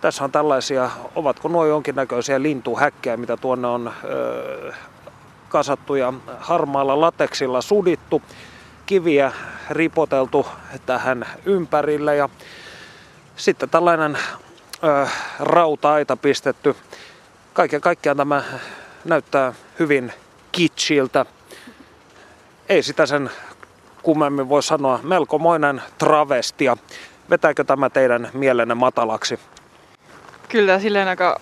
[0.00, 4.72] Tässä on tällaisia, ovatko nuo jonkinnäköisiä lintuhäkkejä, mitä tuonne on ö,
[5.48, 8.22] kasattu ja harmaalla lateksilla sudittu,
[8.86, 9.32] kiviä
[9.70, 10.46] ripoteltu
[10.86, 12.28] tähän ympärille ja
[13.36, 14.18] sitten tällainen
[14.84, 15.06] ö,
[15.40, 16.76] rauta-aita pistetty.
[17.52, 18.42] Kaiken kaikkiaan tämä
[19.04, 20.12] näyttää hyvin
[20.52, 21.26] kitschiltä
[22.68, 23.30] ei sitä sen
[24.02, 25.00] kummemmin voi sanoa.
[25.02, 26.76] Melkomoinen travestia.
[27.30, 29.38] Vetääkö tämä teidän mielenne matalaksi?
[30.48, 31.40] Kyllä, silleen aika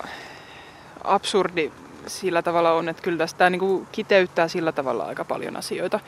[1.03, 1.71] absurdi
[2.07, 5.99] sillä tavalla on, että kyllä tästä niin kiteyttää sillä tavalla aika paljon asioita.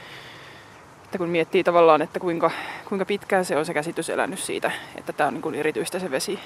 [1.03, 2.51] Että kun miettii tavallaan, että kuinka,
[2.89, 6.11] kuinka pitkään se on se käsitys elänyt siitä, että tämä on niin kuin erityistä se
[6.11, 6.39] vesi.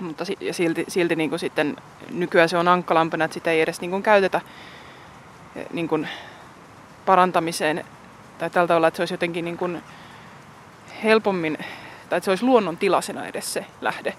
[0.00, 1.76] Mutta ja silti, silti niin kuin sitten
[2.10, 4.40] nykyään se on ankkalampena, että sitä ei edes niin kuin käytetä
[5.72, 6.08] niin kuin
[7.06, 7.84] parantamiseen
[8.38, 9.82] tai tällä tavalla, että se olisi jotenkin niin kuin
[11.04, 11.58] helpommin,
[12.08, 14.14] tai että se olisi luonnon tilasena edes se lähde,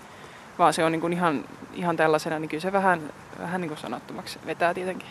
[0.59, 3.79] vaan se on niin kuin ihan, ihan tällaisena, niin kyllä se vähän, vähän niin kuin
[3.79, 5.07] sanattomaksi vetää tietenkin.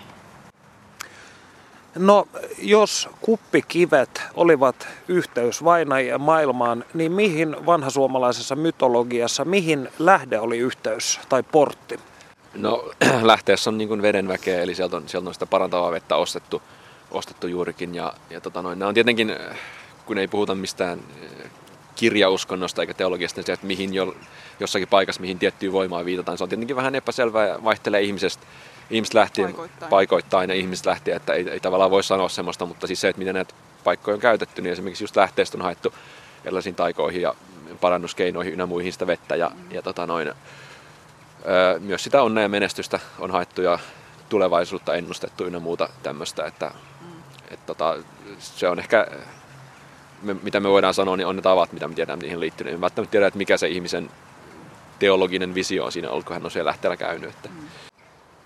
[1.95, 11.21] No, jos kuppikivet olivat yhteys vainajien maailmaan, niin mihin vanhasuomalaisessa mytologiassa, mihin lähde oli yhteys
[11.29, 12.01] tai portti?
[12.55, 12.91] No,
[13.23, 16.63] lähteessä on niin kuin vedenväkeä, eli sieltä on, sieltä on sitä parantavaa vettä ostettu
[17.15, 17.95] ostettu juurikin.
[17.95, 19.37] Ja, ja tota noin, nämä on tietenkin,
[20.07, 21.51] kun ei puhuta mistään eh,
[21.95, 24.17] kirjauskonnosta eikä teologiasta, niin se, että mihin jo,
[24.61, 28.47] jossakin paikassa, mihin tiettyyn voimaan viitataan, se on tietenkin vähän epäselvää ja vaihtelee ihmisestä,
[28.91, 29.91] ihmiset lähtien, paikoittain.
[29.91, 33.19] paikoittain ja ihmiset lähtien, että ei, ei tavallaan voi sanoa semmoista, mutta siis se, että
[33.19, 33.55] miten näitä
[33.85, 35.95] paikkoja on käytetty, niin esimerkiksi just lähteestä on haettu
[36.45, 37.35] erilaisiin taikoihin ja
[37.81, 43.01] parannuskeinoihin ynnä muihin sitä vettä ja, ja tota noin, öö, myös sitä onnea ja menestystä
[43.19, 43.79] on haettu ja
[44.29, 46.71] tulevaisuutta ennustettu ynnä muuta tämmöistä, että
[47.51, 47.97] et tota,
[48.39, 49.07] se on ehkä,
[50.23, 52.69] me, mitä me voidaan sanoa, niin on ne tavat, mitä me tiedämme niihin liittyy.
[52.69, 54.11] En välttämättä tiedä, että mikä se ihmisen
[54.99, 57.31] teologinen visio on siinä ollut, kun hän on siellä lähteellä käynyt.
[57.31, 57.49] Että.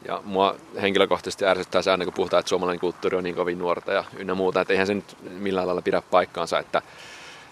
[0.04, 3.92] Ja mua henkilökohtaisesti ärsyttää se aina, kun puhutaan, että suomalainen kulttuuri on niin kovin nuorta
[3.92, 4.60] ja ynnä muuta.
[4.60, 6.82] Että eihän se nyt millään lailla pidä paikkaansa, että,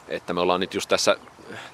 [0.09, 1.16] että me ollaan nyt just tässä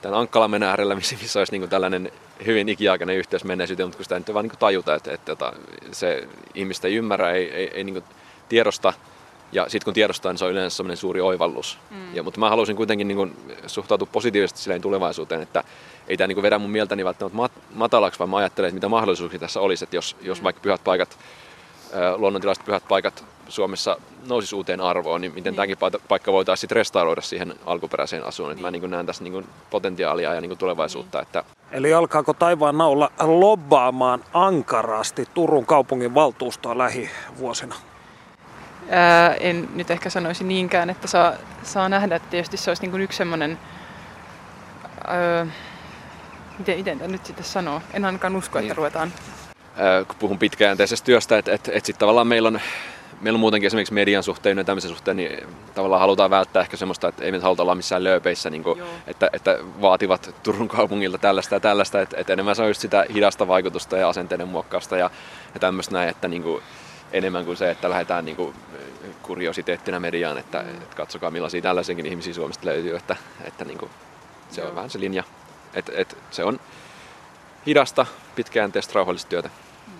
[0.02, 2.12] tämän Ankkalamen äärellä, missä, missä olisi niin tällainen
[2.46, 5.52] hyvin ikiaikainen yhteys menneisyyteen, mutta kun sitä nyt vaan niin tajuta, että, että, että
[5.92, 8.04] se ihmistä ei ymmärrä, ei, ei, ei niin
[8.48, 8.92] tiedosta,
[9.52, 11.78] ja sitten kun tiedostaa, niin se on yleensä sellainen suuri oivallus.
[11.90, 12.14] Mm.
[12.14, 13.36] Ja, mutta mä haluaisin kuitenkin niin kuin,
[13.66, 15.64] suhtautua positiivisesti silleen tulevaisuuteen, että
[16.08, 19.40] ei tämä niin vedä mun mieltäni välttämättä mat- matalaksi, vaan mä ajattelen, että mitä mahdollisuuksia
[19.40, 20.44] tässä olisi, että jos, jos mm.
[20.44, 21.18] vaikka pyhät paikat,
[22.16, 23.96] luonnontilaiset pyhät paikat Suomessa
[24.28, 25.56] nousisi uuteen arvoon, niin miten mm.
[25.56, 25.76] tämäkin
[26.08, 28.50] paikka voitaisiin sitten restauroida siihen alkuperäiseen asuun.
[28.50, 28.62] Niin.
[28.62, 31.18] Mä niin näen tässä niin potentiaalia ja niin tulevaisuutta.
[31.18, 31.22] Mm.
[31.22, 31.44] Että...
[31.70, 37.74] Eli alkaako taivaan naula lobbaamaan ankarasti Turun kaupungin valtuustoa lähivuosina?
[38.90, 42.90] Ää, en nyt ehkä sanoisi niinkään, että saa, saa nähdä, että tietysti se olisi niin
[42.90, 43.58] kuin yksi semmoinen,
[46.58, 48.76] miten, miten tämä nyt sitten sanoo, en ainakaan usko, että niin.
[48.76, 49.12] ruvetaan.
[49.76, 52.60] Ää, kun puhun pitkäjänteisestä työstä, että, että, että sitten tavallaan meillä on,
[53.20, 57.08] meillä on muutenkin esimerkiksi median suhteen ja tämmöisen suhteen, niin tavallaan halutaan välttää ehkä semmoista,
[57.08, 61.54] että ei me haluta olla missään lööpeissä, niin kuin, että, että, vaativat Turun kaupungilta tällaista
[61.54, 65.10] ja tällaista, että, että enemmän se on just sitä hidasta vaikutusta ja asenteiden muokkausta ja,
[65.54, 66.62] ja tämmöistä näin, että niin kuin,
[67.12, 68.54] enemmän kuin se, että lähdetään niin kuin
[69.22, 70.68] kuriositeettina mediaan, että, mm.
[70.68, 73.90] että katsokaa millaisia tällaisenkin ihmisiä Suomesta löytyy, että, että niin kuin,
[74.50, 74.70] se Joo.
[74.70, 75.24] on vähän se linja.
[75.74, 76.60] että että se on
[77.66, 79.50] hidasta, pitkäjänteistä, rauhallista työtä.
[79.86, 79.92] Mm.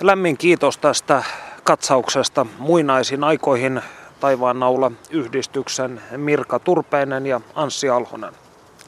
[0.00, 1.22] Lämmin kiitos tästä
[1.64, 3.82] katsauksesta muinaisiin aikoihin
[4.20, 8.32] Taivaan naula yhdistyksen Mirka Turpeinen ja Anssi Alhonen.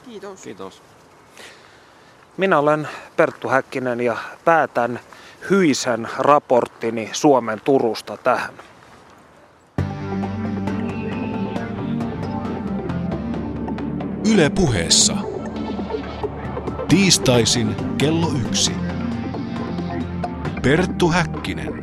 [0.05, 0.41] Kiitos.
[0.41, 0.81] Kiitos.
[2.37, 4.99] Minä olen Perttu Häkkinen ja päätän
[5.49, 8.53] hyisen raporttini Suomen Turusta tähän.
[14.33, 15.17] Yle puheessa.
[16.87, 18.71] Tiistaisin kello yksi.
[20.61, 21.76] Perttu Häkkinen.